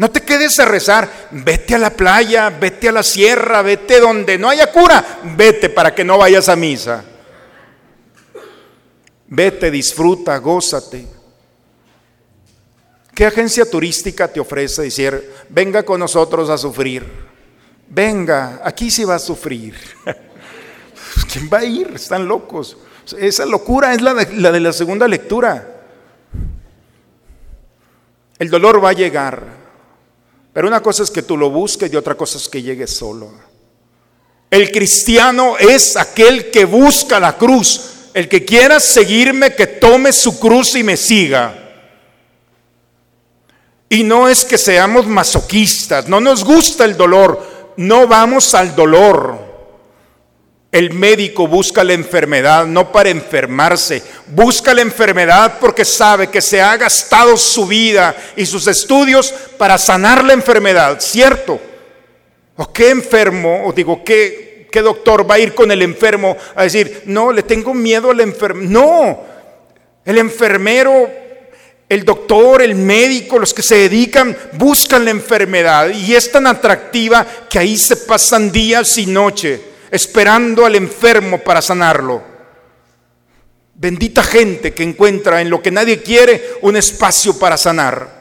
No 0.00 0.10
te 0.10 0.22
quedes 0.22 0.58
a 0.58 0.64
rezar, 0.64 1.28
vete 1.30 1.74
a 1.74 1.78
la 1.78 1.90
playa, 1.90 2.48
vete 2.48 2.88
a 2.88 2.92
la 2.92 3.02
sierra, 3.02 3.60
vete 3.60 4.00
donde 4.00 4.38
no 4.38 4.48
haya 4.48 4.72
cura, 4.72 5.20
vete 5.36 5.68
para 5.68 5.94
que 5.94 6.02
no 6.02 6.16
vayas 6.16 6.48
a 6.48 6.56
misa. 6.56 7.04
Vete, 9.26 9.70
disfruta, 9.70 10.38
gózate. 10.38 11.06
¿Qué 13.14 13.26
agencia 13.26 13.68
turística 13.68 14.26
te 14.26 14.40
ofrece 14.40 14.80
decir, 14.80 15.34
venga 15.50 15.82
con 15.82 16.00
nosotros 16.00 16.48
a 16.48 16.56
sufrir? 16.56 17.06
Venga, 17.86 18.62
aquí 18.64 18.90
sí 18.90 19.04
va 19.04 19.16
a 19.16 19.18
sufrir. 19.18 19.76
¿Quién 21.30 21.50
va 21.52 21.58
a 21.58 21.64
ir? 21.66 21.92
Están 21.94 22.26
locos. 22.26 22.78
Esa 23.18 23.44
locura 23.44 23.92
es 23.92 24.00
la 24.00 24.14
de, 24.14 24.32
la 24.38 24.50
de 24.50 24.60
la 24.60 24.72
segunda 24.72 25.06
lectura. 25.06 25.82
El 28.38 28.48
dolor 28.48 28.82
va 28.82 28.88
a 28.88 28.94
llegar, 28.94 29.59
pero 30.52 30.68
una 30.68 30.82
cosa 30.82 31.02
es 31.02 31.10
que 31.10 31.22
tú 31.22 31.36
lo 31.36 31.50
busques 31.50 31.92
y 31.92 31.96
otra 31.96 32.16
cosa 32.16 32.38
es 32.38 32.48
que 32.48 32.62
llegue 32.62 32.86
solo. 32.86 33.30
El 34.50 34.72
cristiano 34.72 35.56
es 35.58 35.96
aquel 35.96 36.50
que 36.50 36.64
busca 36.64 37.20
la 37.20 37.36
cruz. 37.36 37.82
El 38.12 38.28
que 38.28 38.44
quiera 38.44 38.80
seguirme, 38.80 39.54
que 39.54 39.68
tome 39.68 40.12
su 40.12 40.40
cruz 40.40 40.74
y 40.74 40.82
me 40.82 40.96
siga. 40.96 41.56
Y 43.88 44.02
no 44.02 44.28
es 44.28 44.44
que 44.44 44.58
seamos 44.58 45.06
masoquistas, 45.06 46.08
no 46.08 46.20
nos 46.20 46.44
gusta 46.44 46.84
el 46.84 46.96
dolor, 46.96 47.74
no 47.76 48.06
vamos 48.06 48.54
al 48.54 48.74
dolor. 48.74 49.49
El 50.72 50.92
médico 50.92 51.48
busca 51.48 51.82
la 51.82 51.94
enfermedad 51.94 52.64
no 52.64 52.92
para 52.92 53.08
enfermarse, 53.08 54.04
busca 54.28 54.72
la 54.72 54.82
enfermedad 54.82 55.58
porque 55.60 55.84
sabe 55.84 56.28
que 56.28 56.40
se 56.40 56.62
ha 56.62 56.76
gastado 56.76 57.36
su 57.36 57.66
vida 57.66 58.14
y 58.36 58.46
sus 58.46 58.68
estudios 58.68 59.34
para 59.58 59.76
sanar 59.78 60.22
la 60.22 60.32
enfermedad, 60.32 61.00
¿cierto? 61.00 61.60
¿O 62.54 62.72
qué 62.72 62.90
enfermo, 62.90 63.64
o 63.66 63.72
digo, 63.72 64.04
qué, 64.04 64.68
doctor 64.72 65.28
va 65.28 65.34
a 65.34 65.38
ir 65.40 65.56
con 65.56 65.72
el 65.72 65.82
enfermo 65.82 66.36
a 66.54 66.62
decir, 66.62 67.02
no, 67.06 67.32
le 67.32 67.42
tengo 67.42 67.74
miedo 67.74 68.12
al 68.12 68.20
enfermo? 68.20 68.60
No, 68.62 69.24
el 70.04 70.18
enfermero, 70.18 71.10
el 71.88 72.04
doctor, 72.04 72.62
el 72.62 72.76
médico, 72.76 73.40
los 73.40 73.52
que 73.52 73.62
se 73.62 73.74
dedican, 73.74 74.36
buscan 74.52 75.04
la 75.04 75.10
enfermedad 75.10 75.90
y 75.90 76.14
es 76.14 76.30
tan 76.30 76.46
atractiva 76.46 77.26
que 77.48 77.58
ahí 77.58 77.76
se 77.76 77.96
pasan 77.96 78.52
días 78.52 78.96
y 78.98 79.06
noches 79.06 79.62
esperando 79.90 80.64
al 80.64 80.76
enfermo 80.76 81.38
para 81.38 81.62
sanarlo. 81.62 82.22
Bendita 83.74 84.22
gente 84.22 84.74
que 84.74 84.82
encuentra 84.82 85.40
en 85.40 85.48
lo 85.48 85.62
que 85.62 85.70
nadie 85.70 86.02
quiere 86.02 86.58
un 86.62 86.76
espacio 86.76 87.38
para 87.38 87.56
sanar. 87.56 88.20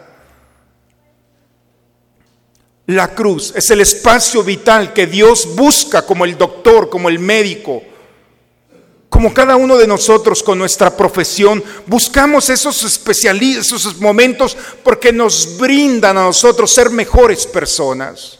La 2.87 3.13
cruz 3.13 3.53
es 3.55 3.69
el 3.69 3.81
espacio 3.81 4.43
vital 4.43 4.93
que 4.93 5.05
Dios 5.05 5.55
busca 5.55 6.03
como 6.03 6.25
el 6.25 6.37
doctor, 6.37 6.89
como 6.89 7.07
el 7.07 7.19
médico, 7.19 7.83
como 9.09 9.33
cada 9.33 9.57
uno 9.57 9.77
de 9.77 9.85
nosotros 9.85 10.41
con 10.41 10.57
nuestra 10.57 10.95
profesión. 10.95 11.63
Buscamos 11.85 12.49
esos 12.49 12.81
esos 12.81 13.99
momentos 13.99 14.57
porque 14.83 15.11
nos 15.11 15.57
brindan 15.57 16.17
a 16.17 16.23
nosotros 16.23 16.71
ser 16.71 16.89
mejores 16.89 17.45
personas. 17.45 18.38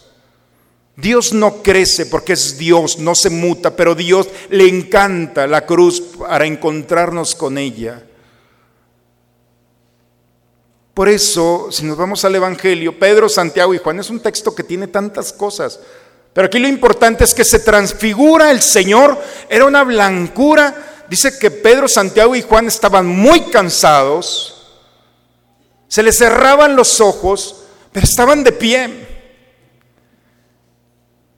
Dios 1.00 1.34
no 1.34 1.62
crece 1.62 2.06
porque 2.06 2.34
es 2.34 2.58
Dios, 2.58 3.00
no 3.00 3.15
se 3.15 3.29
muta, 3.29 3.75
pero 3.75 3.96
Dios 3.96 4.27
le 4.50 4.68
encanta 4.68 5.48
la 5.48 5.65
cruz 5.65 6.01
para 6.01 6.46
encontrarnos 6.46 7.36
con 7.36 7.58
ella. 7.58 8.03
Por 10.94 11.08
eso, 11.08 11.70
si 11.72 11.86
nos 11.86 11.98
vamos 11.98 12.25
al 12.25 12.36
Evangelio, 12.36 13.00
Pedro, 13.00 13.29
Santiago 13.29 13.74
y 13.74 13.77
Juan 13.77 14.00
es 14.00 14.10
un 14.10 14.20
texto 14.20 14.53
que 14.53 14.63
tiene 14.63 14.88
tantas 14.88 15.32
cosas. 15.32 15.79
Pero 16.34 16.48
aquí 16.48 16.60
lo 16.60 16.68
importante 16.68 17.24
es 17.24 17.34
que 17.34 17.46
se 17.46 17.60
transfigura 17.60 18.51
el 18.51 18.62
Señor, 18.62 19.18
era 19.48 19.65
una 19.65 19.84
blancura. 19.84 21.06
Dice 21.10 21.39
que 21.39 21.51
Pedro, 21.51 21.88
Santiago 21.88 22.36
y 22.36 22.41
Juan 22.41 22.68
estaban 22.68 23.08
muy 23.08 23.41
cansados, 23.50 24.68
se 25.88 26.03
les 26.03 26.18
cerraban 26.18 26.75
los 26.75 27.00
ojos, 27.00 27.63
pero 27.91 28.06
estaban 28.06 28.44
de 28.44 28.51
pie. 28.51 29.09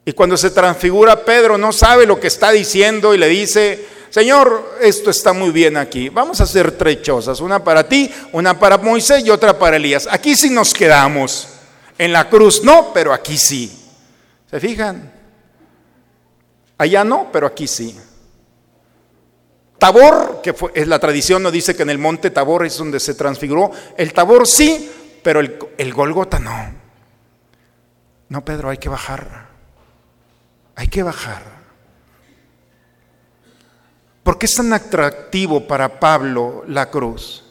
Y 0.04 0.12
cuando 0.12 0.36
se 0.36 0.50
transfigura 0.50 1.24
Pedro 1.24 1.56
no 1.56 1.72
sabe 1.72 2.06
lo 2.06 2.18
que 2.18 2.26
está 2.26 2.50
diciendo 2.50 3.14
y 3.14 3.18
le 3.18 3.28
dice, 3.28 3.86
Señor, 4.10 4.76
esto 4.80 5.10
está 5.10 5.32
muy 5.32 5.50
bien 5.50 5.76
aquí. 5.76 6.08
Vamos 6.08 6.40
a 6.40 6.44
hacer 6.44 6.72
tres 6.72 7.02
chozas, 7.02 7.40
una 7.40 7.62
para 7.62 7.88
ti, 7.88 8.12
una 8.32 8.58
para 8.58 8.78
Moisés 8.78 9.24
y 9.24 9.30
otra 9.30 9.58
para 9.58 9.76
Elías. 9.76 10.08
Aquí 10.10 10.34
sí 10.34 10.50
nos 10.50 10.74
quedamos. 10.74 11.48
En 11.96 12.12
la 12.12 12.28
cruz 12.28 12.64
no, 12.64 12.92
pero 12.92 13.12
aquí 13.12 13.38
sí. 13.38 13.72
¿Se 14.50 14.58
fijan? 14.58 15.12
Allá 16.78 17.04
no, 17.04 17.30
pero 17.32 17.46
aquí 17.46 17.68
sí. 17.68 17.96
Tabor, 19.78 20.40
que 20.42 20.52
fue, 20.52 20.72
es 20.74 20.88
la 20.88 20.98
tradición, 20.98 21.42
nos 21.42 21.52
dice 21.52 21.74
que 21.74 21.82
en 21.82 21.90
el 21.90 21.98
monte 21.98 22.30
Tabor 22.30 22.66
es 22.66 22.76
donde 22.76 23.00
se 23.00 23.14
transfiguró. 23.14 23.70
El 23.96 24.12
Tabor 24.12 24.46
sí, 24.46 24.90
pero 25.22 25.40
el, 25.40 25.58
el 25.78 25.94
Golgota 25.94 26.38
no. 26.38 26.74
No, 28.28 28.44
Pedro, 28.44 28.70
hay 28.70 28.78
que 28.78 28.88
bajar. 28.88 29.51
Hay 30.74 30.88
que 30.88 31.02
bajar. 31.02 31.42
¿Por 34.22 34.38
qué 34.38 34.46
es 34.46 34.54
tan 34.54 34.72
atractivo 34.72 35.66
para 35.66 35.98
Pablo 35.98 36.64
la 36.66 36.90
cruz? 36.90 37.44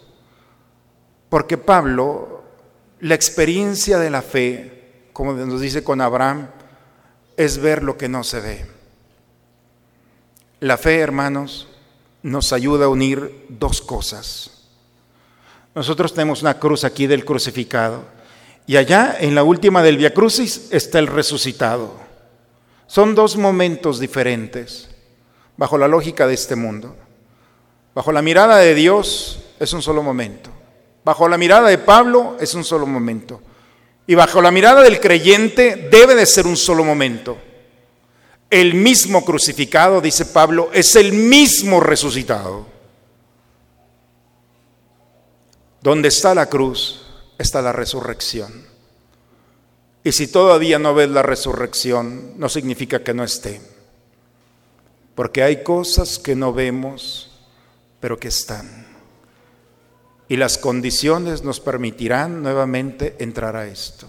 Porque 1.29 1.57
Pablo, 1.57 2.43
la 2.99 3.15
experiencia 3.15 3.99
de 3.99 4.09
la 4.09 4.21
fe, 4.21 5.09
como 5.13 5.33
nos 5.33 5.61
dice 5.61 5.83
con 5.83 6.01
Abraham, 6.01 6.47
es 7.37 7.57
ver 7.57 7.83
lo 7.83 7.97
que 7.97 8.09
no 8.09 8.23
se 8.23 8.39
ve. 8.39 8.65
La 10.59 10.77
fe, 10.77 10.99
hermanos, 10.99 11.67
nos 12.23 12.53
ayuda 12.53 12.85
a 12.85 12.89
unir 12.89 13.45
dos 13.49 13.81
cosas. 13.81 14.67
Nosotros 15.73 16.13
tenemos 16.13 16.41
una 16.41 16.59
cruz 16.59 16.83
aquí 16.83 17.07
del 17.07 17.25
crucificado 17.25 18.03
y 18.67 18.77
allá 18.77 19.15
en 19.19 19.35
la 19.35 19.43
última 19.43 19.81
del 19.81 19.97
Via 19.97 20.13
Crucis 20.13 20.67
está 20.71 20.99
el 20.99 21.07
resucitado. 21.07 22.10
Son 22.91 23.15
dos 23.15 23.37
momentos 23.37 24.01
diferentes 24.01 24.89
bajo 25.55 25.77
la 25.77 25.87
lógica 25.87 26.27
de 26.27 26.33
este 26.33 26.57
mundo. 26.57 26.93
Bajo 27.95 28.11
la 28.11 28.21
mirada 28.21 28.57
de 28.57 28.75
Dios 28.75 29.39
es 29.61 29.71
un 29.71 29.81
solo 29.81 30.03
momento. 30.03 30.49
Bajo 31.05 31.29
la 31.29 31.37
mirada 31.37 31.69
de 31.69 31.77
Pablo 31.77 32.35
es 32.37 32.53
un 32.53 32.65
solo 32.65 32.85
momento. 32.85 33.41
Y 34.07 34.15
bajo 34.15 34.41
la 34.41 34.51
mirada 34.51 34.81
del 34.81 34.99
creyente 34.99 35.87
debe 35.89 36.15
de 36.15 36.25
ser 36.25 36.45
un 36.45 36.57
solo 36.57 36.83
momento. 36.83 37.37
El 38.49 38.73
mismo 38.73 39.23
crucificado, 39.23 40.01
dice 40.01 40.25
Pablo, 40.25 40.69
es 40.73 40.93
el 40.97 41.13
mismo 41.13 41.79
resucitado. 41.79 42.65
Donde 45.79 46.09
está 46.09 46.35
la 46.35 46.47
cruz 46.47 47.05
está 47.37 47.61
la 47.61 47.71
resurrección. 47.71 48.70
Y 50.03 50.11
si 50.11 50.27
todavía 50.27 50.79
no 50.79 50.93
ves 50.95 51.09
la 51.09 51.21
resurrección, 51.21 52.33
no 52.37 52.49
significa 52.49 53.03
que 53.03 53.13
no 53.13 53.23
esté. 53.23 53.61
Porque 55.13 55.43
hay 55.43 55.63
cosas 55.63 56.17
que 56.17 56.35
no 56.35 56.53
vemos, 56.53 57.29
pero 57.99 58.17
que 58.17 58.29
están. 58.29 58.87
Y 60.27 60.37
las 60.37 60.57
condiciones 60.57 61.43
nos 61.43 61.59
permitirán 61.59 62.41
nuevamente 62.41 63.15
entrar 63.19 63.55
a 63.55 63.67
esto. 63.67 64.07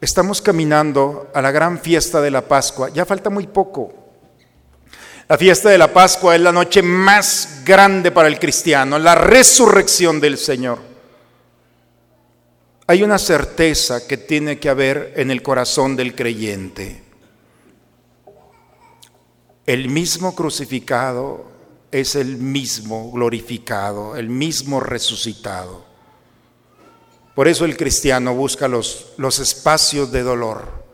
Estamos 0.00 0.40
caminando 0.40 1.30
a 1.34 1.42
la 1.42 1.50
gran 1.50 1.78
fiesta 1.78 2.20
de 2.20 2.30
la 2.30 2.42
Pascua. 2.42 2.90
Ya 2.90 3.04
falta 3.04 3.28
muy 3.28 3.46
poco. 3.46 3.92
La 5.28 5.36
fiesta 5.36 5.70
de 5.70 5.78
la 5.78 5.92
Pascua 5.92 6.36
es 6.36 6.40
la 6.40 6.52
noche 6.52 6.82
más 6.82 7.62
grande 7.64 8.12
para 8.12 8.28
el 8.28 8.38
cristiano, 8.38 8.98
la 8.98 9.16
resurrección 9.16 10.20
del 10.20 10.38
Señor. 10.38 10.78
Hay 12.88 13.02
una 13.02 13.18
certeza 13.18 14.06
que 14.06 14.16
tiene 14.16 14.60
que 14.60 14.68
haber 14.68 15.12
en 15.16 15.32
el 15.32 15.42
corazón 15.42 15.96
del 15.96 16.14
creyente. 16.14 17.02
El 19.66 19.88
mismo 19.88 20.36
crucificado 20.36 21.50
es 21.90 22.14
el 22.14 22.36
mismo 22.36 23.10
glorificado, 23.10 24.14
el 24.16 24.28
mismo 24.28 24.78
resucitado. 24.78 25.84
Por 27.34 27.48
eso 27.48 27.64
el 27.64 27.76
cristiano 27.76 28.34
busca 28.34 28.68
los, 28.68 29.14
los 29.16 29.40
espacios 29.40 30.12
de 30.12 30.22
dolor, 30.22 30.84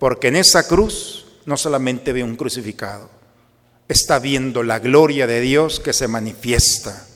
porque 0.00 0.28
en 0.28 0.36
esa 0.36 0.66
cruz 0.66 1.26
no 1.46 1.56
solamente 1.56 2.12
ve 2.12 2.24
un 2.24 2.34
crucificado, 2.34 3.08
está 3.86 4.18
viendo 4.18 4.64
la 4.64 4.80
gloria 4.80 5.28
de 5.28 5.40
Dios 5.40 5.78
que 5.78 5.92
se 5.92 6.08
manifiesta 6.08 7.06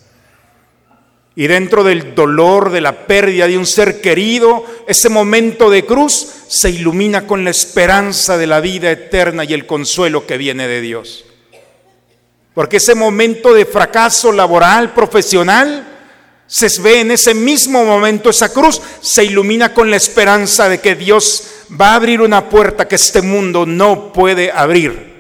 y 1.34 1.46
dentro 1.46 1.82
del 1.82 2.14
dolor 2.14 2.70
de 2.70 2.82
la 2.82 3.06
pérdida 3.06 3.46
de 3.46 3.56
un 3.56 3.64
ser 3.64 4.00
querido, 4.00 4.64
ese 4.86 5.08
momento 5.08 5.70
de 5.70 5.86
cruz 5.86 6.28
se 6.48 6.70
ilumina 6.70 7.26
con 7.26 7.42
la 7.44 7.50
esperanza 7.50 8.36
de 8.36 8.46
la 8.46 8.60
vida 8.60 8.90
eterna 8.90 9.44
y 9.44 9.54
el 9.54 9.66
consuelo 9.66 10.26
que 10.26 10.36
viene 10.36 10.68
de 10.68 10.82
Dios. 10.82 11.24
Porque 12.54 12.76
ese 12.76 12.94
momento 12.94 13.54
de 13.54 13.64
fracaso 13.64 14.30
laboral, 14.30 14.92
profesional, 14.92 15.88
se 16.46 16.68
ve 16.82 17.00
en 17.00 17.12
ese 17.12 17.32
mismo 17.32 17.82
momento 17.82 18.28
esa 18.28 18.52
cruz, 18.52 18.82
se 19.00 19.24
ilumina 19.24 19.72
con 19.72 19.90
la 19.90 19.96
esperanza 19.96 20.68
de 20.68 20.80
que 20.80 20.94
Dios 20.94 21.44
va 21.80 21.92
a 21.92 21.94
abrir 21.94 22.20
una 22.20 22.50
puerta 22.50 22.86
que 22.86 22.96
este 22.96 23.22
mundo 23.22 23.64
no 23.64 24.12
puede 24.12 24.52
abrir. 24.52 25.12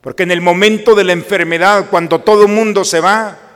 Porque 0.00 0.24
en 0.24 0.32
el 0.32 0.40
momento 0.40 0.96
de 0.96 1.04
la 1.04 1.12
enfermedad, 1.12 1.86
cuando 1.90 2.22
todo 2.22 2.42
el 2.42 2.48
mundo 2.48 2.84
se 2.84 2.98
va, 2.98 3.51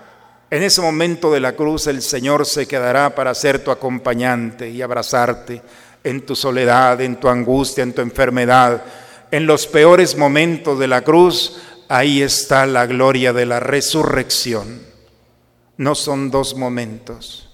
en 0.50 0.62
ese 0.62 0.80
momento 0.80 1.32
de 1.32 1.40
la 1.40 1.54
cruz 1.54 1.86
el 1.88 2.02
Señor 2.02 2.46
se 2.46 2.66
quedará 2.66 3.14
para 3.14 3.34
ser 3.34 3.64
tu 3.64 3.70
acompañante 3.70 4.70
y 4.70 4.80
abrazarte 4.80 5.62
en 6.04 6.24
tu 6.24 6.36
soledad, 6.36 7.00
en 7.00 7.16
tu 7.16 7.28
angustia, 7.28 7.82
en 7.82 7.92
tu 7.92 8.00
enfermedad. 8.00 8.84
En 9.32 9.46
los 9.46 9.66
peores 9.66 10.16
momentos 10.16 10.78
de 10.78 10.86
la 10.86 11.02
cruz, 11.02 11.56
ahí 11.88 12.22
está 12.22 12.64
la 12.64 12.86
gloria 12.86 13.32
de 13.32 13.44
la 13.44 13.58
resurrección. 13.58 14.82
No 15.78 15.96
son 15.96 16.30
dos 16.30 16.56
momentos, 16.56 17.50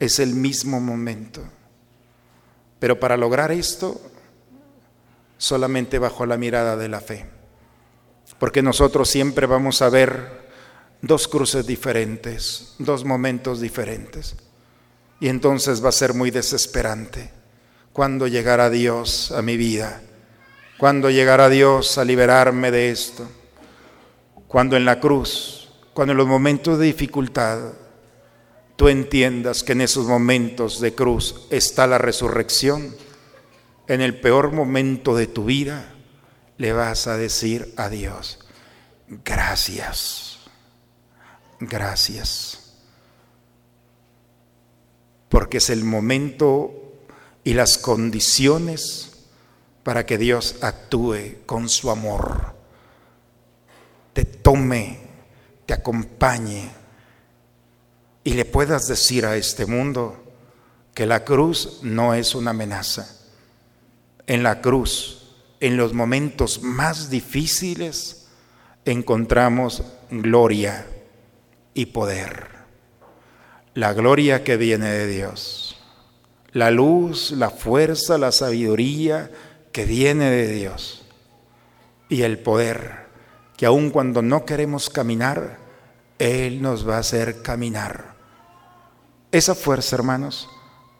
es 0.00 0.18
el 0.18 0.34
mismo 0.34 0.80
momento. 0.80 1.42
Pero 2.78 2.98
para 2.98 3.18
lograr 3.18 3.52
esto, 3.52 4.00
solamente 5.36 5.98
bajo 5.98 6.24
la 6.24 6.38
mirada 6.38 6.76
de 6.76 6.88
la 6.88 7.00
fe. 7.00 7.26
Porque 8.38 8.62
nosotros 8.62 9.08
siempre 9.08 9.46
vamos 9.46 9.82
a 9.82 9.90
ver 9.90 10.41
dos 11.02 11.26
cruces 11.28 11.66
diferentes, 11.66 12.74
dos 12.78 13.04
momentos 13.04 13.60
diferentes. 13.60 14.36
Y 15.20 15.28
entonces 15.28 15.84
va 15.84 15.90
a 15.90 15.92
ser 15.92 16.14
muy 16.14 16.30
desesperante. 16.30 17.30
Cuando 17.92 18.26
llegará 18.26 18.70
Dios 18.70 19.32
a 19.32 19.42
mi 19.42 19.56
vida, 19.56 20.00
cuando 20.78 21.10
llegará 21.10 21.48
Dios 21.48 21.98
a 21.98 22.04
liberarme 22.04 22.70
de 22.70 22.90
esto, 22.90 23.28
cuando 24.48 24.76
en 24.76 24.84
la 24.84 25.00
cruz, 25.00 25.70
cuando 25.92 26.12
en 26.12 26.18
los 26.18 26.26
momentos 26.26 26.78
de 26.78 26.86
dificultad, 26.86 27.72
tú 28.76 28.88
entiendas 28.88 29.62
que 29.62 29.72
en 29.72 29.82
esos 29.82 30.06
momentos 30.06 30.80
de 30.80 30.94
cruz 30.94 31.46
está 31.50 31.86
la 31.86 31.98
resurrección 31.98 32.94
en 33.88 34.00
el 34.00 34.18
peor 34.20 34.52
momento 34.52 35.14
de 35.14 35.26
tu 35.26 35.44
vida, 35.44 35.94
le 36.58 36.72
vas 36.72 37.06
a 37.06 37.16
decir 37.16 37.74
a 37.76 37.88
Dios, 37.88 38.38
gracias, 39.24 40.31
gracias. 41.68 42.58
Porque 45.28 45.58
es 45.58 45.70
el 45.70 45.84
momento 45.84 46.74
y 47.44 47.54
las 47.54 47.78
condiciones 47.78 49.12
para 49.82 50.06
que 50.06 50.18
Dios 50.18 50.56
actúe 50.60 51.44
con 51.46 51.68
su 51.68 51.90
amor, 51.90 52.54
te 54.12 54.24
tome, 54.24 55.00
te 55.66 55.74
acompañe 55.74 56.70
y 58.22 58.34
le 58.34 58.44
puedas 58.44 58.86
decir 58.86 59.26
a 59.26 59.36
este 59.36 59.66
mundo 59.66 60.22
que 60.94 61.06
la 61.06 61.24
cruz 61.24 61.80
no 61.82 62.14
es 62.14 62.34
una 62.34 62.50
amenaza. 62.50 63.18
En 64.26 64.42
la 64.42 64.60
cruz, 64.60 65.34
en 65.58 65.76
los 65.76 65.94
momentos 65.94 66.62
más 66.62 67.10
difíciles, 67.10 68.28
encontramos 68.84 69.82
gloria 70.10 70.86
y 71.74 71.86
poder. 71.86 72.48
La 73.74 73.92
gloria 73.92 74.44
que 74.44 74.56
viene 74.56 74.90
de 74.90 75.06
Dios. 75.06 75.78
La 76.52 76.70
luz, 76.70 77.32
la 77.32 77.50
fuerza, 77.50 78.18
la 78.18 78.32
sabiduría 78.32 79.30
que 79.72 79.84
viene 79.84 80.30
de 80.30 80.48
Dios. 80.48 81.04
Y 82.08 82.22
el 82.22 82.38
poder 82.38 83.06
que 83.56 83.66
aun 83.66 83.90
cuando 83.90 84.22
no 84.22 84.44
queremos 84.44 84.90
caminar, 84.90 85.58
Él 86.18 86.60
nos 86.60 86.86
va 86.86 86.96
a 86.96 87.00
hacer 87.00 87.42
caminar. 87.42 88.14
Esa 89.30 89.54
fuerza, 89.54 89.96
hermanos, 89.96 90.48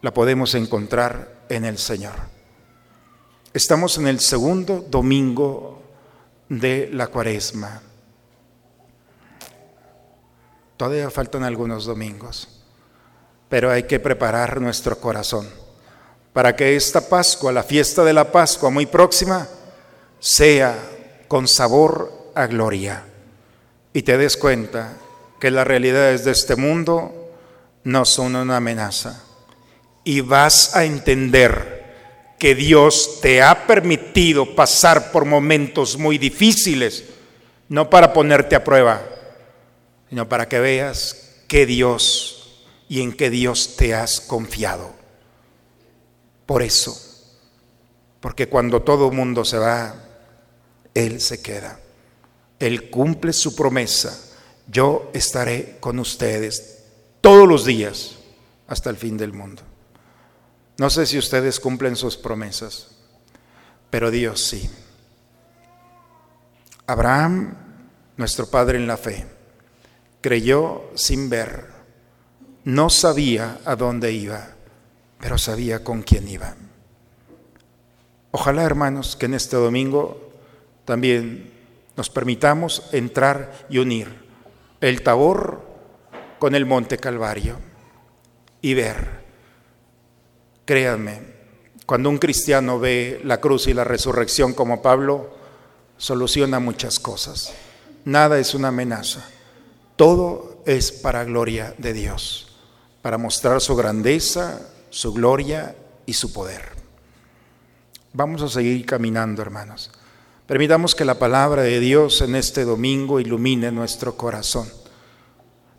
la 0.01 0.13
podemos 0.13 0.55
encontrar 0.55 1.45
en 1.49 1.65
el 1.65 1.77
Señor. 1.77 2.15
Estamos 3.53 3.97
en 3.99 4.07
el 4.07 4.19
segundo 4.19 4.83
domingo 4.89 5.83
de 6.49 6.89
la 6.91 7.07
cuaresma. 7.07 7.81
Todavía 10.83 11.09
faltan 11.09 11.45
algunos 11.45 11.85
domingos, 11.85 12.49
pero 13.47 13.71
hay 13.71 13.83
que 13.83 14.01
preparar 14.01 14.59
nuestro 14.59 14.99
corazón 14.99 15.49
para 16.33 16.57
que 16.57 16.75
esta 16.75 17.07
Pascua, 17.07 17.53
la 17.53 17.63
fiesta 17.63 18.03
de 18.03 18.11
la 18.11 18.29
Pascua 18.29 18.69
muy 18.69 18.85
próxima, 18.85 19.47
sea 20.19 20.77
con 21.29 21.47
sabor 21.47 22.31
a 22.35 22.47
gloria 22.47 23.01
y 23.93 24.01
te 24.01 24.17
des 24.17 24.35
cuenta 24.35 24.97
que 25.39 25.51
las 25.51 25.65
realidades 25.65 26.25
de 26.25 26.31
este 26.31 26.57
mundo 26.57 27.31
no 27.85 28.03
son 28.03 28.35
una 28.35 28.57
amenaza 28.57 29.23
y 30.03 30.19
vas 30.19 30.75
a 30.75 30.83
entender 30.83 32.35
que 32.37 32.55
Dios 32.55 33.21
te 33.21 33.41
ha 33.41 33.67
permitido 33.67 34.53
pasar 34.53 35.13
por 35.13 35.23
momentos 35.23 35.97
muy 35.97 36.17
difíciles, 36.17 37.05
no 37.69 37.89
para 37.89 38.11
ponerte 38.11 38.57
a 38.57 38.65
prueba, 38.65 39.12
sino 40.13 40.29
para 40.29 40.47
que 40.47 40.59
veas 40.59 41.41
que 41.47 41.65
Dios 41.65 42.61
y 42.87 43.01
en 43.01 43.13
que 43.13 43.31
Dios 43.31 43.77
te 43.77 43.95
has 43.95 44.21
confiado. 44.21 44.93
Por 46.45 46.61
eso, 46.61 46.95
porque 48.19 48.47
cuando 48.47 48.83
todo 48.83 49.09
mundo 49.09 49.43
se 49.43 49.57
va, 49.57 49.95
Él 50.93 51.19
se 51.19 51.41
queda. 51.41 51.79
Él 52.59 52.91
cumple 52.91 53.33
su 53.33 53.55
promesa. 53.55 54.15
Yo 54.67 55.09
estaré 55.15 55.77
con 55.79 55.97
ustedes 55.97 56.83
todos 57.19 57.47
los 57.47 57.65
días 57.65 58.11
hasta 58.67 58.91
el 58.91 58.97
fin 58.97 59.17
del 59.17 59.33
mundo. 59.33 59.63
No 60.77 60.91
sé 60.91 61.07
si 61.07 61.17
ustedes 61.17 61.59
cumplen 61.59 61.95
sus 61.95 62.17
promesas, 62.17 62.89
pero 63.89 64.11
Dios 64.11 64.43
sí. 64.43 64.69
Abraham, 66.85 67.57
nuestro 68.15 68.45
padre 68.45 68.77
en 68.77 68.85
la 68.85 68.97
fe, 68.97 69.25
creyó 70.23 70.89
sin 70.95 71.29
ver, 71.29 71.67
no 72.63 72.89
sabía 72.89 73.59
a 73.65 73.75
dónde 73.75 74.13
iba, 74.13 74.55
pero 75.19 75.37
sabía 75.37 75.83
con 75.83 76.01
quién 76.01 76.27
iba. 76.27 76.55
Ojalá, 78.31 78.63
hermanos, 78.63 79.15
que 79.15 79.27
en 79.27 79.35
este 79.35 79.57
domingo 79.57 80.31
también 80.85 81.51
nos 81.95 82.09
permitamos 82.09 82.89
entrar 82.93 83.67
y 83.69 83.77
unir 83.77 84.23
el 84.81 85.03
Tabor 85.03 85.61
con 86.39 86.55
el 86.55 86.65
Monte 86.65 86.97
Calvario 86.97 87.57
y 88.61 88.73
ver 88.73 89.23
Créanme, 90.65 91.19
cuando 91.85 92.09
un 92.09 92.17
cristiano 92.17 92.79
ve 92.79 93.19
la 93.25 93.41
cruz 93.41 93.67
y 93.67 93.73
la 93.73 93.83
resurrección 93.83 94.53
como 94.53 94.81
Pablo, 94.81 95.35
soluciona 95.97 96.61
muchas 96.61 97.01
cosas. 97.01 97.53
Nada 98.05 98.39
es 98.39 98.53
una 98.53 98.69
amenaza. 98.69 99.27
Todo 99.95 100.61
es 100.65 100.91
para 100.91 101.23
gloria 101.23 101.75
de 101.77 101.93
Dios, 101.93 102.55
para 103.01 103.17
mostrar 103.17 103.61
su 103.61 103.75
grandeza, 103.75 104.61
su 104.89 105.13
gloria 105.13 105.75
y 106.05 106.13
su 106.13 106.33
poder. 106.33 106.63
Vamos 108.13 108.41
a 108.41 108.49
seguir 108.49 108.85
caminando, 108.85 109.41
hermanos. 109.41 109.91
Permitamos 110.45 110.93
que 110.93 111.05
la 111.05 111.19
palabra 111.19 111.63
de 111.63 111.79
Dios 111.79 112.21
en 112.21 112.35
este 112.35 112.65
domingo 112.65 113.19
ilumine 113.19 113.71
nuestro 113.71 114.17
corazón. 114.17 114.67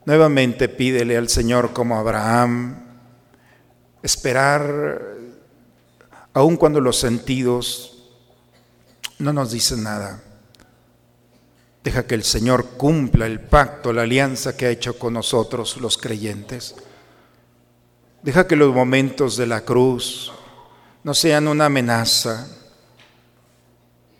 Nuevamente 0.06 0.68
pídele 0.68 1.16
al 1.16 1.28
Señor 1.28 1.72
como 1.72 1.96
Abraham, 1.96 2.82
esperar, 4.02 5.16
aun 6.32 6.56
cuando 6.56 6.80
los 6.80 6.98
sentidos 6.98 8.12
no 9.18 9.32
nos 9.32 9.52
dicen 9.52 9.82
nada. 9.82 10.22
Deja 11.84 12.06
que 12.06 12.14
el 12.14 12.24
Señor 12.24 12.70
cumpla 12.78 13.26
el 13.26 13.40
pacto, 13.40 13.92
la 13.92 14.02
alianza 14.02 14.56
que 14.56 14.64
ha 14.64 14.70
hecho 14.70 14.98
con 14.98 15.12
nosotros 15.12 15.76
los 15.76 15.98
creyentes. 15.98 16.74
Deja 18.22 18.46
que 18.46 18.56
los 18.56 18.74
momentos 18.74 19.36
de 19.36 19.46
la 19.46 19.66
cruz 19.66 20.32
no 21.02 21.12
sean 21.12 21.46
una 21.46 21.66
amenaza. 21.66 22.48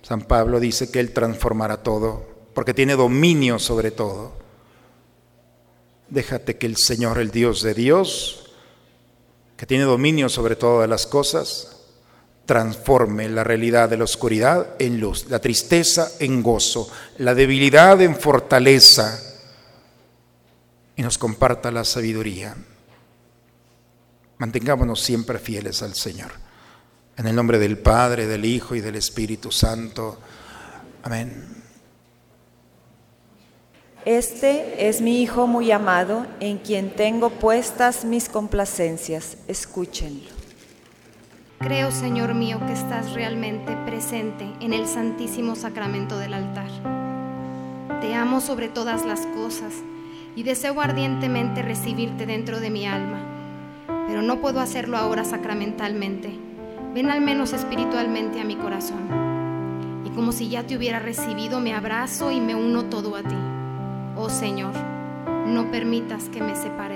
San 0.03 0.21
Pablo 0.21 0.61
dice 0.61 0.91
que 0.91 1.01
Él 1.01 1.15
transformará 1.15 1.79
todo, 1.83 2.27
porque 2.53 2.75
tiene 2.75 2.97
dominio 2.97 3.59
sobre 3.59 3.91
todo. 3.91 4.33
Déjate 6.11 6.59
que 6.59 6.67
el 6.67 6.77
Señor, 6.77 7.17
el 7.19 7.31
Dios 7.31 7.63
de 7.63 7.73
Dios, 7.73 8.53
que 9.57 9.65
tiene 9.65 9.85
dominio 9.85 10.29
sobre 10.29 10.55
todas 10.55 10.87
las 10.87 11.07
cosas, 11.07 11.74
transforme 12.47 13.29
la 13.29 13.45
realidad 13.45 13.89
de 13.89 13.97
la 13.97 14.05
oscuridad 14.05 14.75
en 14.79 15.01
luz, 15.01 15.27
la 15.29 15.39
tristeza 15.39 16.13
en 16.19 16.43
gozo, 16.43 16.91
la 17.19 17.35
debilidad 17.35 18.01
en 18.03 18.17
fortaleza 18.17 19.19
y 20.97 21.03
nos 21.03 21.19
comparta 21.19 21.71
la 21.71 21.85
sabiduría. 21.85 22.55
Mantengámonos 24.39 25.01
siempre 25.01 25.39
fieles 25.39 25.83
al 25.83 25.95
Señor. 25.95 26.33
En 27.17 27.27
el 27.27 27.37
nombre 27.37 27.59
del 27.59 27.79
Padre, 27.79 28.27
del 28.27 28.45
Hijo 28.45 28.75
y 28.75 28.81
del 28.81 28.97
Espíritu 28.97 29.51
Santo. 29.53 30.19
Amén. 31.03 31.63
Este 34.05 34.89
es 34.89 35.01
mi 35.01 35.23
Hijo 35.23 35.47
muy 35.47 35.71
amado, 35.71 36.27
en 36.41 36.59
quien 36.59 36.95
tengo 36.95 37.31
puestas 37.31 38.05
mis 38.05 38.29
complacencias. 38.29 39.39
Escúchenlo. 39.49 40.44
Creo, 41.59 41.91
Señor 41.91 42.35
mío, 42.35 42.59
que 42.67 42.73
estás 42.73 43.13
realmente 43.15 43.75
presente 43.87 44.47
en 44.61 44.73
el 44.73 44.87
santísimo 44.87 45.55
sacramento 45.55 46.19
del 46.19 46.35
altar. 46.35 46.69
Te 48.01 48.15
amo 48.15 48.41
sobre 48.41 48.69
todas 48.69 49.07
las 49.07 49.27
cosas 49.27 49.73
y 50.37 50.43
deseo 50.43 50.81
ardientemente 50.81 51.63
recibirte 51.63 52.27
dentro 52.27 52.61
de 52.61 52.71
mi 52.71 52.87
alma, 52.87 53.19
pero 54.07 54.21
no 54.21 54.41
puedo 54.41 54.61
hacerlo 54.61 54.99
ahora 54.99 55.25
sacramentalmente. 55.25 56.33
Ven 56.93 57.09
al 57.09 57.23
menos 57.23 57.53
espiritualmente 57.53 58.41
a 58.41 58.45
mi 58.45 58.57
corazón. 58.57 60.03
Y 60.05 60.11
como 60.11 60.33
si 60.33 60.49
ya 60.49 60.65
te 60.65 60.77
hubiera 60.77 60.99
recibido, 60.99 61.61
me 61.61 61.73
abrazo 61.73 62.31
y 62.31 62.41
me 62.41 62.55
uno 62.55 62.85
todo 62.85 63.17
a 63.17 63.23
ti. 63.23 63.37
Oh 64.17 64.29
Señor, 64.29 64.75
no 65.47 65.71
permitas 65.71 66.29
que 66.29 66.43
me 66.43 66.57
separe 66.57 66.94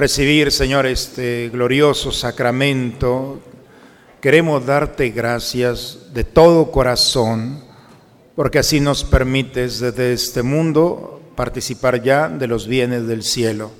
recibir, 0.00 0.50
Señor, 0.50 0.86
este 0.86 1.50
glorioso 1.52 2.10
sacramento, 2.10 3.38
queremos 4.22 4.64
darte 4.64 5.10
gracias 5.10 6.14
de 6.14 6.24
todo 6.24 6.70
corazón, 6.70 7.62
porque 8.34 8.58
así 8.58 8.80
nos 8.80 9.04
permites 9.04 9.78
desde 9.78 10.14
este 10.14 10.42
mundo 10.42 11.20
participar 11.36 12.02
ya 12.02 12.30
de 12.30 12.46
los 12.46 12.66
bienes 12.66 13.06
del 13.06 13.22
cielo, 13.22 13.72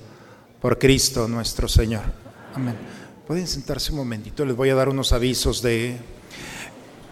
por 0.61 0.77
Cristo 0.77 1.27
nuestro 1.27 1.67
Señor. 1.67 2.03
Amén. 2.53 2.75
Pueden 3.25 3.47
sentarse 3.47 3.91
un 3.91 3.97
momentito, 3.97 4.45
les 4.45 4.55
voy 4.55 4.69
a 4.69 4.75
dar 4.75 4.89
unos 4.89 5.13
avisos 5.13 5.63
de... 5.63 5.97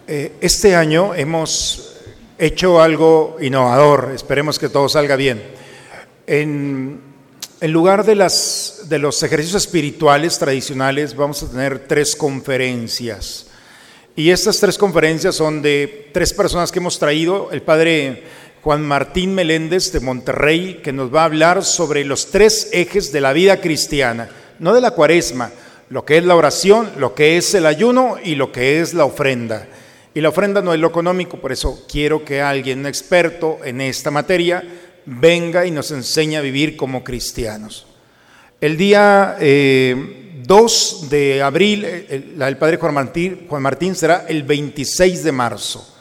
Eh, 0.06 0.34
este 0.40 0.76
año 0.76 1.16
hemos 1.16 1.96
hecho 2.38 2.80
algo 2.80 3.38
innovador, 3.42 4.12
esperemos 4.14 4.60
que 4.60 4.70
todo 4.70 4.88
salga 4.88 5.16
bien. 5.16 5.42
En, 6.28 7.09
en 7.62 7.72
lugar 7.72 8.06
de, 8.06 8.16
las, 8.16 8.84
de 8.88 9.00
los 9.00 9.22
ejercicios 9.22 9.64
espirituales 9.64 10.40
tradicionales, 10.40 11.16
vamos 11.16 11.44
a 11.44 11.50
tener 11.50 11.88
tres 11.88 12.16
conferencias. 12.16 13.48
Y 14.16 14.32
estas 14.32 14.60
tres 14.60 14.78
conferencias 14.78 15.36
son 15.36 15.62
de 15.62 16.10
tres 16.14 16.34
personas 16.34 16.72
que 16.72 16.80
hemos 16.80 17.00
traído. 17.00 17.52
El 17.52 17.62
padre 17.62 18.24
Juan 18.62 18.82
Martín 18.82 19.36
Meléndez 19.36 19.92
de 19.92 20.00
Monterrey, 20.00 20.80
que 20.84 20.94
nos 20.94 21.14
va 21.14 21.22
a 21.22 21.26
hablar 21.26 21.64
sobre 21.64 22.06
los 22.06 22.28
tres 22.28 22.70
ejes 22.72 23.12
de 23.12 23.22
la 23.22 23.34
vida 23.34 23.60
cristiana, 23.60 24.30
no 24.60 24.74
de 24.74 24.82
la 24.82 24.92
cuaresma, 24.92 25.52
lo 25.90 26.06
que 26.06 26.18
es 26.18 26.24
la 26.24 26.36
oración, 26.36 26.90
lo 26.98 27.14
que 27.14 27.38
es 27.38 27.54
el 27.54 27.66
ayuno 27.66 28.18
y 28.24 28.36
lo 28.36 28.52
que 28.52 28.80
es 28.80 28.94
la 28.94 29.06
ofrenda. 29.06 29.68
Y 30.14 30.22
la 30.22 30.30
ofrenda 30.30 30.62
no 30.62 30.74
es 30.74 30.80
lo 30.80 30.88
económico, 30.88 31.40
por 31.40 31.52
eso 31.52 31.86
quiero 31.90 32.24
que 32.24 32.42
alguien 32.42 32.86
experto 32.86 33.60
en 33.64 33.82
esta 33.82 34.12
materia 34.12 34.64
venga 35.10 35.66
y 35.66 35.72
nos 35.72 35.92
enseñe 35.92 36.38
a 36.38 36.42
vivir 36.42 36.78
como 36.78 37.04
cristianos. 37.04 37.88
El 38.62 38.78
día 38.78 39.38
2 39.40 39.40
eh, 39.42 41.08
de 41.10 41.42
abril, 41.42 41.86
el, 41.86 42.42
el, 42.42 42.58
padre 42.58 42.78
Juan 42.78 42.94
Martín, 42.94 43.46
Juan 43.50 43.62
Martín 43.62 43.96
será 43.96 44.26
el 44.28 44.44
26 44.44 45.24
de 45.24 45.32
marzo. 45.32 45.96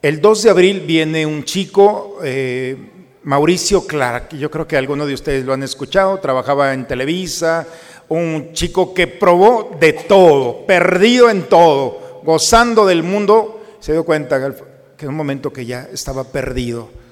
El 0.00 0.20
2 0.20 0.42
de 0.44 0.50
abril 0.50 0.80
viene 0.80 1.26
un 1.26 1.44
chico, 1.44 2.18
eh, 2.22 2.76
Mauricio 3.24 3.86
Clark, 3.86 4.36
yo 4.36 4.50
creo 4.50 4.66
que 4.66 4.76
algunos 4.76 5.08
de 5.08 5.14
ustedes 5.14 5.44
lo 5.44 5.52
han 5.52 5.62
escuchado, 5.62 6.18
trabajaba 6.18 6.72
en 6.74 6.86
Televisa, 6.86 7.66
un 8.08 8.52
chico 8.52 8.92
que 8.94 9.06
probó 9.06 9.76
de 9.80 9.94
todo, 9.94 10.66
perdido 10.66 11.30
en 11.30 11.44
todo, 11.44 12.20
gozando 12.22 12.86
del 12.86 13.02
mundo, 13.02 13.62
se 13.80 13.92
dio 13.92 14.04
cuenta 14.04 14.54
que 14.96 15.04
en 15.06 15.10
un 15.10 15.16
momento 15.16 15.52
que 15.52 15.66
ya 15.66 15.88
estaba 15.92 16.24
perdido 16.24 17.03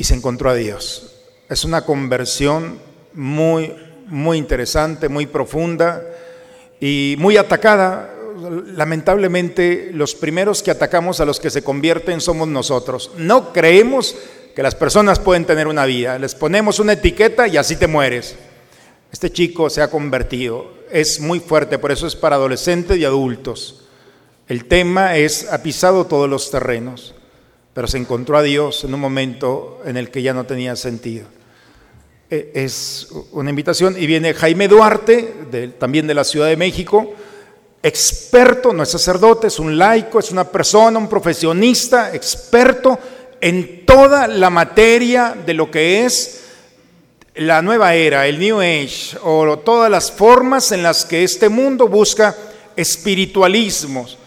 y 0.00 0.04
se 0.04 0.14
encontró 0.14 0.48
a 0.48 0.54
Dios. 0.54 1.12
Es 1.50 1.66
una 1.66 1.84
conversión 1.84 2.78
muy, 3.12 3.76
muy 4.06 4.38
interesante, 4.38 5.10
muy 5.10 5.26
profunda 5.26 6.02
y 6.80 7.16
muy 7.18 7.36
atacada. 7.36 8.10
Lamentablemente, 8.74 9.90
los 9.92 10.14
primeros 10.14 10.62
que 10.62 10.70
atacamos 10.70 11.20
a 11.20 11.26
los 11.26 11.38
que 11.38 11.50
se 11.50 11.62
convierten 11.62 12.22
somos 12.22 12.48
nosotros. 12.48 13.10
No 13.18 13.52
creemos 13.52 14.16
que 14.56 14.62
las 14.62 14.74
personas 14.74 15.18
pueden 15.18 15.44
tener 15.44 15.68
una 15.68 15.84
vida. 15.84 16.18
Les 16.18 16.34
ponemos 16.34 16.78
una 16.78 16.94
etiqueta 16.94 17.46
y 17.46 17.58
así 17.58 17.76
te 17.76 17.86
mueres. 17.86 18.36
Este 19.12 19.30
chico 19.30 19.68
se 19.68 19.82
ha 19.82 19.90
convertido. 19.90 20.72
Es 20.90 21.20
muy 21.20 21.40
fuerte, 21.40 21.78
por 21.78 21.92
eso 21.92 22.06
es 22.06 22.16
para 22.16 22.36
adolescentes 22.36 22.96
y 22.96 23.04
adultos. 23.04 23.82
El 24.48 24.64
tema 24.64 25.18
es, 25.18 25.52
ha 25.52 25.62
pisado 25.62 26.06
todos 26.06 26.26
los 26.26 26.50
terrenos, 26.50 27.14
pero 27.80 27.88
se 27.88 27.96
encontró 27.96 28.36
a 28.36 28.42
Dios 28.42 28.84
en 28.84 28.92
un 28.92 29.00
momento 29.00 29.80
en 29.86 29.96
el 29.96 30.10
que 30.10 30.20
ya 30.20 30.34
no 30.34 30.44
tenía 30.44 30.76
sentido. 30.76 31.24
E, 32.28 32.50
es 32.52 33.08
una 33.32 33.48
invitación 33.48 33.96
y 33.98 34.04
viene 34.04 34.34
Jaime 34.34 34.68
Duarte, 34.68 35.72
también 35.78 36.06
de 36.06 36.12
la 36.12 36.24
Ciudad 36.24 36.48
de 36.48 36.58
México, 36.58 37.10
experto, 37.82 38.74
no 38.74 38.82
es 38.82 38.90
sacerdote, 38.90 39.46
es 39.46 39.58
un 39.58 39.78
laico, 39.78 40.18
es 40.18 40.30
una 40.30 40.44
persona, 40.44 40.98
un 40.98 41.08
profesionista, 41.08 42.14
experto 42.14 42.98
en 43.40 43.86
toda 43.86 44.28
la 44.28 44.50
materia 44.50 45.34
de 45.46 45.54
lo 45.54 45.70
que 45.70 46.04
es 46.04 46.42
la 47.36 47.62
nueva 47.62 47.94
era, 47.94 48.26
el 48.26 48.38
New 48.38 48.60
Age, 48.60 49.16
o 49.22 49.58
todas 49.60 49.90
las 49.90 50.12
formas 50.12 50.70
en 50.72 50.82
las 50.82 51.06
que 51.06 51.24
este 51.24 51.48
mundo 51.48 51.88
busca 51.88 52.36
espiritualismos 52.76 54.18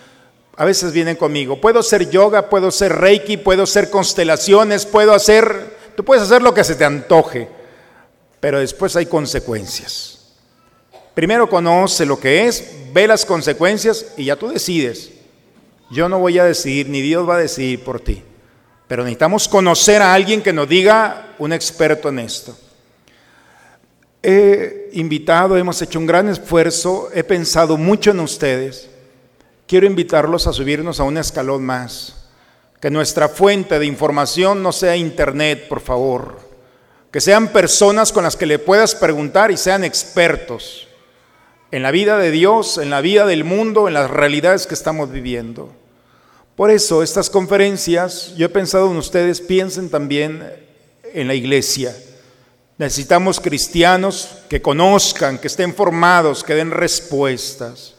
a 0.56 0.66
veces 0.66 0.92
vienen 0.92 1.16
conmigo. 1.16 1.60
Puedo 1.60 1.80
hacer 1.80 2.10
yoga, 2.10 2.50
puedo 2.50 2.68
hacer 2.68 2.94
reiki, 2.94 3.38
puedo 3.38 3.64
hacer 3.64 3.90
constelaciones, 3.90 4.86
puedo 4.86 5.14
hacer, 5.14 5.78
tú 5.96 6.04
puedes 6.06 6.24
hacer 6.24 6.42
lo 6.42 6.54
que 6.54 6.64
se 6.64 6.76
te 6.76 6.86
antoje, 6.86 7.50
pero 8.40 8.60
después 8.60 8.96
hay 8.96 9.08
consecuencias. 9.08 10.20
Primero 11.16 11.50
conoce 11.50 12.06
lo 12.06 12.20
que 12.20 12.48
es, 12.48 12.72
ve 12.92 13.08
las 13.08 13.26
consecuencias 13.26 14.14
y 14.18 14.26
ya 14.26 14.36
tú 14.36 14.50
decides. 14.50 15.12
Yo 15.92 16.10
no 16.10 16.20
voy 16.20 16.40
a 16.40 16.46
decidir, 16.46 16.90
ni 16.90 17.02
Dios 17.02 17.28
va 17.28 17.36
a 17.36 17.40
decidir 17.40 17.84
por 17.84 18.00
ti. 18.00 18.24
Pero 18.88 19.04
necesitamos 19.04 19.48
conocer 19.48 20.02
a 20.02 20.14
alguien 20.14 20.42
que 20.42 20.54
nos 20.54 20.68
diga 20.68 21.36
un 21.40 21.54
experto 21.54 22.10
en 22.10 22.20
esto. 22.20 22.58
He 24.22 24.90
invitado, 24.94 25.58
hemos 25.58 25.82
hecho 25.82 26.00
un 26.00 26.08
gran 26.08 26.30
esfuerzo, 26.30 27.10
he 27.14 27.24
pensado 27.24 27.78
mucho 27.78 28.12
en 28.12 28.20
ustedes 28.22 28.90
quiero 29.68 29.88
invitarlos 29.88 30.48
a 30.48 30.54
subirnos 30.54 31.00
a 31.00 31.04
un 31.04 31.18
escalón 31.18 31.66
más. 31.66 32.28
Que 32.82 32.90
nuestra 32.90 33.30
fuente 33.30 33.80
de 33.80 33.86
información 33.86 34.62
no 34.62 34.72
sea 34.72 34.98
Internet, 34.98 35.68
por 35.70 35.80
favor. 35.80 36.40
Que 37.12 37.22
sean 37.22 37.50
personas 37.50 38.12
con 38.12 38.24
las 38.24 38.36
que 38.36 38.46
le 38.46 38.60
puedas 38.60 38.96
preguntar 38.96 39.52
y 39.52 39.58
sean 39.58 39.84
expertos 39.84 40.88
en 41.74 41.82
la 41.82 41.90
vida 41.90 42.20
de 42.20 42.30
Dios, 42.30 42.78
en 42.78 42.92
la 42.92 43.02
vida 43.02 43.26
del 43.26 43.44
mundo, 43.44 43.88
en 43.88 43.96
las 43.96 44.08
realidades 44.10 44.68
que 44.68 44.76
estamos 44.76 45.12
viviendo. 45.12 45.74
Por 46.56 46.70
eso 46.70 47.02
estas 47.02 47.32
conferencias, 47.32 48.36
yo 48.38 48.46
he 48.46 48.50
pensado 48.50 48.92
en 48.92 48.98
ustedes, 48.98 49.42
piensen 49.42 49.90
también 49.90 50.54
en 51.16 51.28
la 51.28 51.34
iglesia. 51.34 51.96
Necesitamos 52.78 53.40
cristianos 53.40 54.30
que 54.50 54.62
conozcan, 54.62 55.40
que 55.40 55.48
estén 55.48 55.74
formados, 55.74 56.44
que 56.44 56.54
den 56.54 56.70
respuestas. 56.70 57.93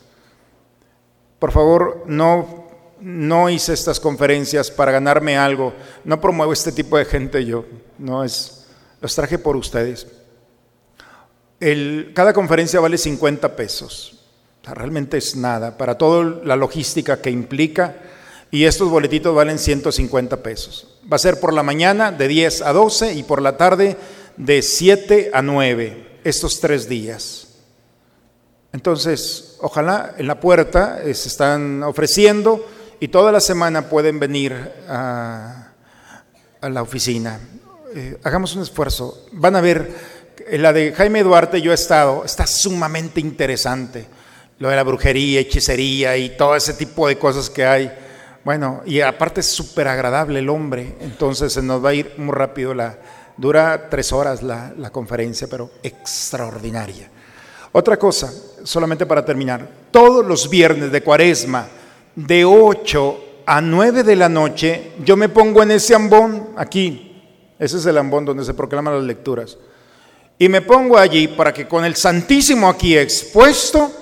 Por 1.44 1.52
favor, 1.52 2.04
no, 2.06 2.64
no 3.00 3.50
hice 3.50 3.74
estas 3.74 4.00
conferencias 4.00 4.70
para 4.70 4.92
ganarme 4.92 5.36
algo. 5.36 5.74
No 6.02 6.18
promuevo 6.18 6.54
este 6.54 6.72
tipo 6.72 6.96
de 6.96 7.04
gente 7.04 7.44
yo. 7.44 7.66
No 7.98 8.24
es, 8.24 8.64
los 9.02 9.14
traje 9.14 9.38
por 9.38 9.54
ustedes. 9.54 10.06
cada 12.14 12.32
conferencia 12.32 12.80
vale 12.80 12.96
50 12.96 13.56
pesos. 13.56 14.24
realmente 14.62 15.18
es 15.18 15.36
nada 15.36 15.76
para 15.76 15.98
toda 15.98 16.40
la 16.42 16.56
logística 16.56 17.20
que 17.20 17.30
implica. 17.30 17.94
Y 18.50 18.64
estos 18.64 18.88
boletitos 18.88 19.34
valen 19.34 19.58
150 19.58 20.42
pesos. 20.42 20.98
Va 21.12 21.16
a 21.16 21.18
ser 21.18 21.40
por 21.40 21.52
la 21.52 21.62
mañana 21.62 22.10
de 22.10 22.26
10 22.26 22.62
a 22.62 22.72
12 22.72 23.12
y 23.12 23.22
por 23.22 23.42
la 23.42 23.58
tarde 23.58 23.98
de 24.38 24.62
7 24.62 25.30
a 25.34 25.42
9, 25.42 26.20
estos 26.24 26.58
tres 26.60 26.88
días. 26.88 27.48
Entonces, 28.72 29.53
ojalá 29.64 30.14
en 30.18 30.26
la 30.26 30.38
puerta 30.38 31.00
eh, 31.02 31.14
se 31.14 31.28
están 31.28 31.82
ofreciendo 31.82 32.64
y 33.00 33.08
toda 33.08 33.32
la 33.32 33.40
semana 33.40 33.88
pueden 33.88 34.20
venir 34.20 34.52
a, 34.88 35.68
la 36.60 36.82
oficina. 36.82 37.40
Eh, 37.94 38.18
hagamos 38.22 38.54
un 38.56 38.62
esfuerzo. 38.62 39.26
Van 39.32 39.56
a 39.56 39.60
ver, 39.60 39.90
la 40.52 40.72
de 40.72 40.92
Jaime 40.92 41.22
Duarte 41.22 41.60
yo 41.60 41.72
he 41.72 41.74
estado, 41.74 42.24
está 42.24 42.46
sumamente 42.46 43.20
interesante. 43.20 44.06
Lo 44.58 44.68
de 44.68 44.76
la 44.76 44.82
brujería, 44.82 45.40
hechicería 45.40 46.16
y 46.16 46.36
todo 46.36 46.56
ese 46.56 46.74
tipo 46.74 47.08
de 47.08 47.18
cosas 47.18 47.50
que 47.50 47.66
hay. 47.66 47.92
Bueno, 48.44 48.82
y 48.84 49.00
aparte 49.00 49.40
es 49.40 49.46
súper 49.46 49.88
agradable 49.88 50.38
el 50.38 50.48
hombre, 50.48 50.96
entonces 51.00 51.52
se 51.54 51.62
nos 51.62 51.84
va 51.84 51.90
a 51.90 51.94
ir 51.94 52.14
muy 52.18 52.34
rápido 52.34 52.74
la... 52.74 52.98
Dura 53.36 53.88
tres 53.90 54.12
horas 54.12 54.44
la 54.44 54.90
conferencia, 54.92 55.48
pero 55.50 55.68
extraordinaria. 55.82 57.10
Otra 57.76 57.96
cosa, 57.96 58.32
solamente 58.64 59.06
para 59.06 59.24
terminar, 59.24 59.68
todos 59.90 60.26
los 60.26 60.50
viernes 60.50 60.90
de 60.90 61.02
cuaresma, 61.02 61.68
de 62.16 62.44
8 62.44 63.24
a 63.46 63.60
9 63.60 64.02
de 64.02 64.16
la 64.16 64.28
noche, 64.28 64.92
yo 65.04 65.16
me 65.16 65.28
pongo 65.28 65.62
en 65.62 65.70
ese 65.70 65.94
ambón, 65.94 66.48
aquí, 66.56 67.22
ese 67.58 67.76
es 67.76 67.86
el 67.86 67.98
ambón 67.98 68.24
donde 68.24 68.44
se 68.44 68.54
proclaman 68.54 68.94
las 68.94 69.04
lecturas, 69.04 69.58
y 70.38 70.48
me 70.48 70.62
pongo 70.62 70.98
allí 70.98 71.28
para 71.28 71.52
que 71.52 71.68
con 71.68 71.84
el 71.84 71.94
Santísimo 71.94 72.68
aquí 72.68 72.96
expuesto, 72.96 73.92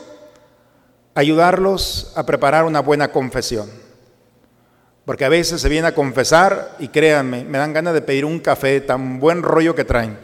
ayudarlos 1.14 2.12
a 2.16 2.24
preparar 2.24 2.64
una 2.64 2.80
buena 2.80 3.08
confesión. 3.08 3.68
Porque 5.04 5.24
a 5.24 5.28
veces 5.28 5.60
se 5.60 5.68
viene 5.68 5.88
a 5.88 5.94
confesar 5.94 6.76
y 6.78 6.88
créanme, 6.88 7.44
me 7.44 7.58
dan 7.58 7.72
ganas 7.72 7.92
de 7.92 8.00
pedir 8.00 8.24
un 8.24 8.38
café 8.38 8.80
tan 8.80 9.18
buen 9.18 9.42
rollo 9.42 9.74
que 9.74 9.84
traen 9.84 10.16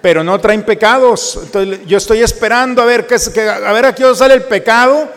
pero 0.00 0.22
no 0.22 0.38
traen 0.40 0.64
pecados. 0.64 1.40
Yo 1.86 1.96
estoy 1.96 2.20
esperando 2.20 2.82
a 2.82 2.84
ver, 2.84 3.06
qué, 3.06 3.16
a 3.40 3.72
ver 3.72 3.86
a 3.86 4.14
sale 4.14 4.34
el 4.34 4.42
pecado, 4.42 5.08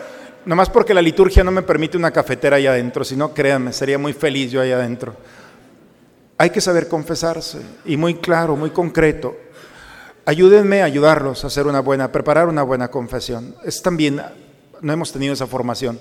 nomás 0.44 0.68
porque 0.70 0.94
la 0.94 1.02
liturgia 1.02 1.44
no 1.44 1.50
me 1.50 1.62
permite 1.62 1.96
una 1.96 2.10
cafetera 2.10 2.56
allá 2.56 2.72
adentro, 2.72 3.04
si 3.04 3.16
no, 3.16 3.32
créanme, 3.32 3.72
sería 3.72 3.98
muy 3.98 4.12
feliz 4.12 4.50
yo 4.50 4.60
allá 4.60 4.76
adentro. 4.76 5.14
Hay 6.38 6.50
que 6.50 6.60
saber 6.60 6.88
confesarse, 6.88 7.60
y 7.84 7.96
muy 7.96 8.16
claro, 8.16 8.56
muy 8.56 8.70
concreto. 8.70 9.36
ayúdenme 10.24 10.82
a 10.82 10.86
ayudarlos 10.86 11.44
a 11.44 11.48
hacer 11.48 11.66
una 11.66 11.80
buena, 11.80 12.04
a 12.04 12.12
preparar 12.12 12.48
una 12.48 12.62
buena 12.62 12.88
confesión. 12.88 13.56
Es 13.64 13.82
también, 13.82 14.20
no 14.80 14.92
hemos 14.92 15.12
tenido 15.12 15.34
esa 15.34 15.46
formación, 15.46 16.00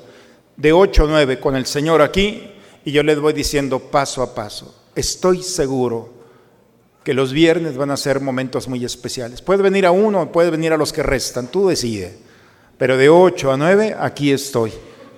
de 0.58 0.74
8 0.74 1.04
a 1.04 1.08
9 1.08 1.40
con 1.40 1.56
el 1.56 1.66
Señor 1.66 2.02
aquí 2.02 2.52
y 2.84 2.92
yo 2.92 3.04
les 3.04 3.20
voy 3.20 3.34
diciendo 3.34 3.80
paso 3.80 4.22
a 4.22 4.34
paso. 4.34 4.76
Estoy 4.96 5.42
seguro 5.44 6.21
que 7.04 7.14
los 7.14 7.34
viernes 7.34 7.78
van 7.78 7.92
a 7.92 7.98
ser 7.98 8.22
momentos 8.22 8.68
muy 8.68 8.86
especiales. 8.86 9.42
Puede 9.42 9.64
venir 9.64 9.86
a 9.86 9.92
uno, 9.92 10.32
puede 10.32 10.52
venir 10.52 10.74
a 10.74 10.78
los 10.78 10.94
que 10.94 11.04
restan, 11.04 11.48
tú 11.48 11.68
decide. 11.68 12.18
Pero 12.78 12.98
de 12.98 13.10
8 13.10 13.52
a 13.52 13.58
9 13.58 13.96
aquí 14.00 14.32
estoy, 14.32 14.72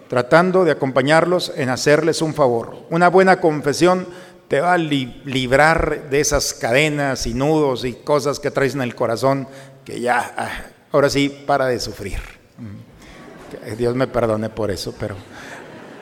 tratando 0.08 0.64
de 0.64 0.72
acompañarlos 0.72 1.52
en 1.56 1.70
hacerles 1.70 2.22
un 2.22 2.34
favor. 2.34 2.78
Una 2.90 3.10
buena 3.10 3.40
confesión 3.40 4.08
te 4.48 4.62
va 4.62 4.74
a 4.74 4.78
librar 4.78 6.10
de 6.10 6.20
esas 6.20 6.54
cadenas 6.54 7.26
y 7.26 7.34
nudos 7.34 7.86
y 7.86 7.94
cosas 7.94 8.40
que 8.40 8.52
traes 8.52 8.76
en 8.76 8.82
el 8.82 8.96
corazón 8.96 9.48
que 9.84 10.00
ya, 10.00 10.34
ah, 10.38 10.50
ahora 10.92 11.10
sí, 11.10 11.30
para 11.46 11.68
de 11.68 11.80
sufrir. 11.80 12.20
Mm. 12.58 13.76
Dios 13.78 13.96
me 13.96 14.08
perdone 14.08 14.50
por 14.50 14.72
eso, 14.72 14.94
pero, 15.00 15.16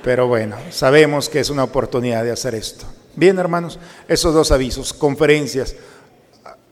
pero 0.04 0.28
bueno, 0.28 0.58
sabemos 0.70 1.30
que 1.30 1.40
es 1.40 1.50
una 1.50 1.64
oportunidad 1.64 2.24
de 2.24 2.32
hacer 2.32 2.56
esto. 2.56 2.86
Bien, 3.16 3.38
hermanos, 3.40 3.78
esos 4.08 4.34
dos 4.34 4.52
avisos, 4.52 4.94
conferencias, 4.94 5.76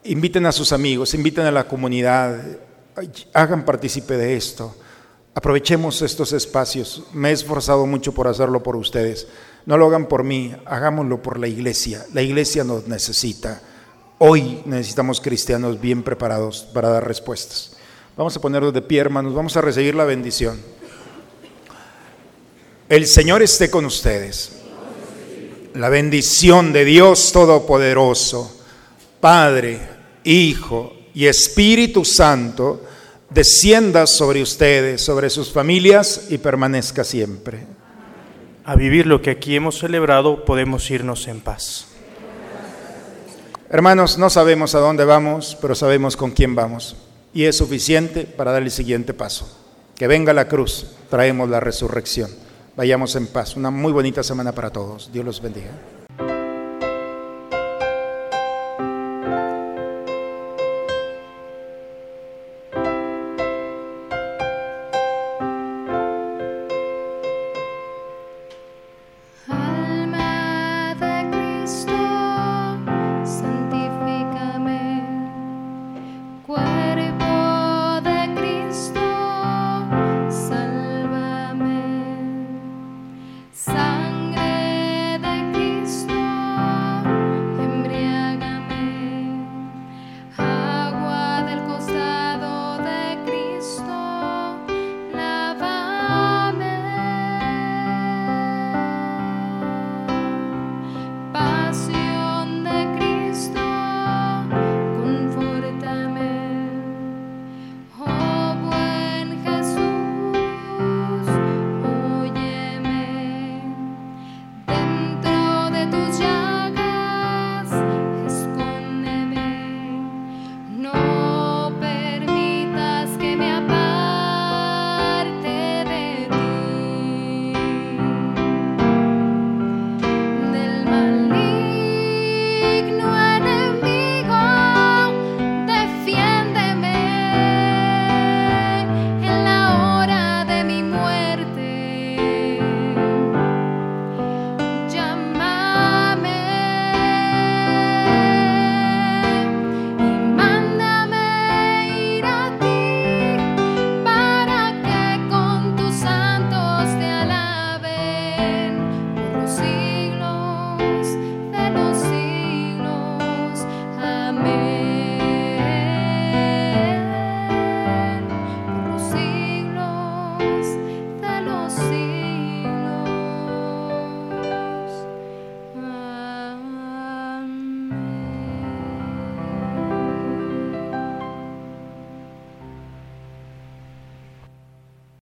inviten 0.04 0.46
a 0.46 0.52
sus 0.52 0.72
amigos, 0.72 1.14
inviten 1.14 1.44
a 1.44 1.50
la 1.50 1.68
comunidad, 1.68 2.40
hagan 3.34 3.64
partícipe 3.64 4.16
de 4.16 4.36
esto. 4.36 4.74
Aprovechemos 5.34 6.02
estos 6.02 6.32
espacios. 6.32 7.04
Me 7.12 7.30
he 7.30 7.32
esforzado 7.32 7.86
mucho 7.86 8.12
por 8.12 8.26
hacerlo 8.26 8.62
por 8.62 8.74
ustedes. 8.76 9.28
No 9.66 9.76
lo 9.76 9.86
hagan 9.86 10.06
por 10.06 10.24
mí, 10.24 10.54
hagámoslo 10.64 11.22
por 11.22 11.38
la 11.38 11.46
iglesia. 11.46 12.04
La 12.12 12.22
iglesia 12.22 12.64
nos 12.64 12.88
necesita. 12.88 13.60
Hoy 14.18 14.62
necesitamos 14.64 15.20
cristianos 15.20 15.80
bien 15.80 16.02
preparados 16.02 16.62
para 16.74 16.88
dar 16.88 17.06
respuestas. 17.06 17.76
Vamos 18.16 18.36
a 18.36 18.40
ponernos 18.40 18.72
de 18.72 18.82
pie, 18.82 19.00
hermanos. 19.00 19.34
Vamos 19.34 19.56
a 19.56 19.60
recibir 19.60 19.94
la 19.94 20.04
bendición. 20.04 20.60
El 22.88 23.06
Señor 23.06 23.40
esté 23.42 23.70
con 23.70 23.84
ustedes 23.84 24.59
la 25.74 25.88
bendición 25.88 26.72
de 26.72 26.84
Dios 26.84 27.32
Todopoderoso, 27.32 28.60
Padre, 29.20 29.80
Hijo 30.24 30.94
y 31.14 31.26
Espíritu 31.26 32.04
Santo, 32.04 32.82
descienda 33.28 34.06
sobre 34.06 34.42
ustedes, 34.42 35.00
sobre 35.00 35.30
sus 35.30 35.52
familias 35.52 36.26
y 36.30 36.38
permanezca 36.38 37.04
siempre. 37.04 37.66
A 38.64 38.74
vivir 38.76 39.06
lo 39.06 39.22
que 39.22 39.30
aquí 39.30 39.56
hemos 39.56 39.78
celebrado, 39.78 40.44
podemos 40.44 40.90
irnos 40.90 41.28
en 41.28 41.40
paz. 41.40 41.86
Hermanos, 43.68 44.18
no 44.18 44.30
sabemos 44.30 44.74
a 44.74 44.80
dónde 44.80 45.04
vamos, 45.04 45.56
pero 45.60 45.74
sabemos 45.74 46.16
con 46.16 46.32
quién 46.32 46.54
vamos. 46.54 46.96
Y 47.32 47.44
es 47.44 47.56
suficiente 47.56 48.24
para 48.24 48.50
dar 48.50 48.62
el 48.62 48.70
siguiente 48.70 49.14
paso. 49.14 49.56
Que 49.94 50.08
venga 50.08 50.32
la 50.32 50.48
cruz, 50.48 50.86
traemos 51.08 51.48
la 51.48 51.60
resurrección. 51.60 52.30
Vayamos 52.80 53.14
en 53.14 53.26
paz. 53.26 53.56
Una 53.56 53.70
muy 53.70 53.92
bonita 53.92 54.22
semana 54.22 54.52
para 54.52 54.70
todos. 54.70 55.12
Dios 55.12 55.22
los 55.22 55.42
bendiga. 55.42 55.68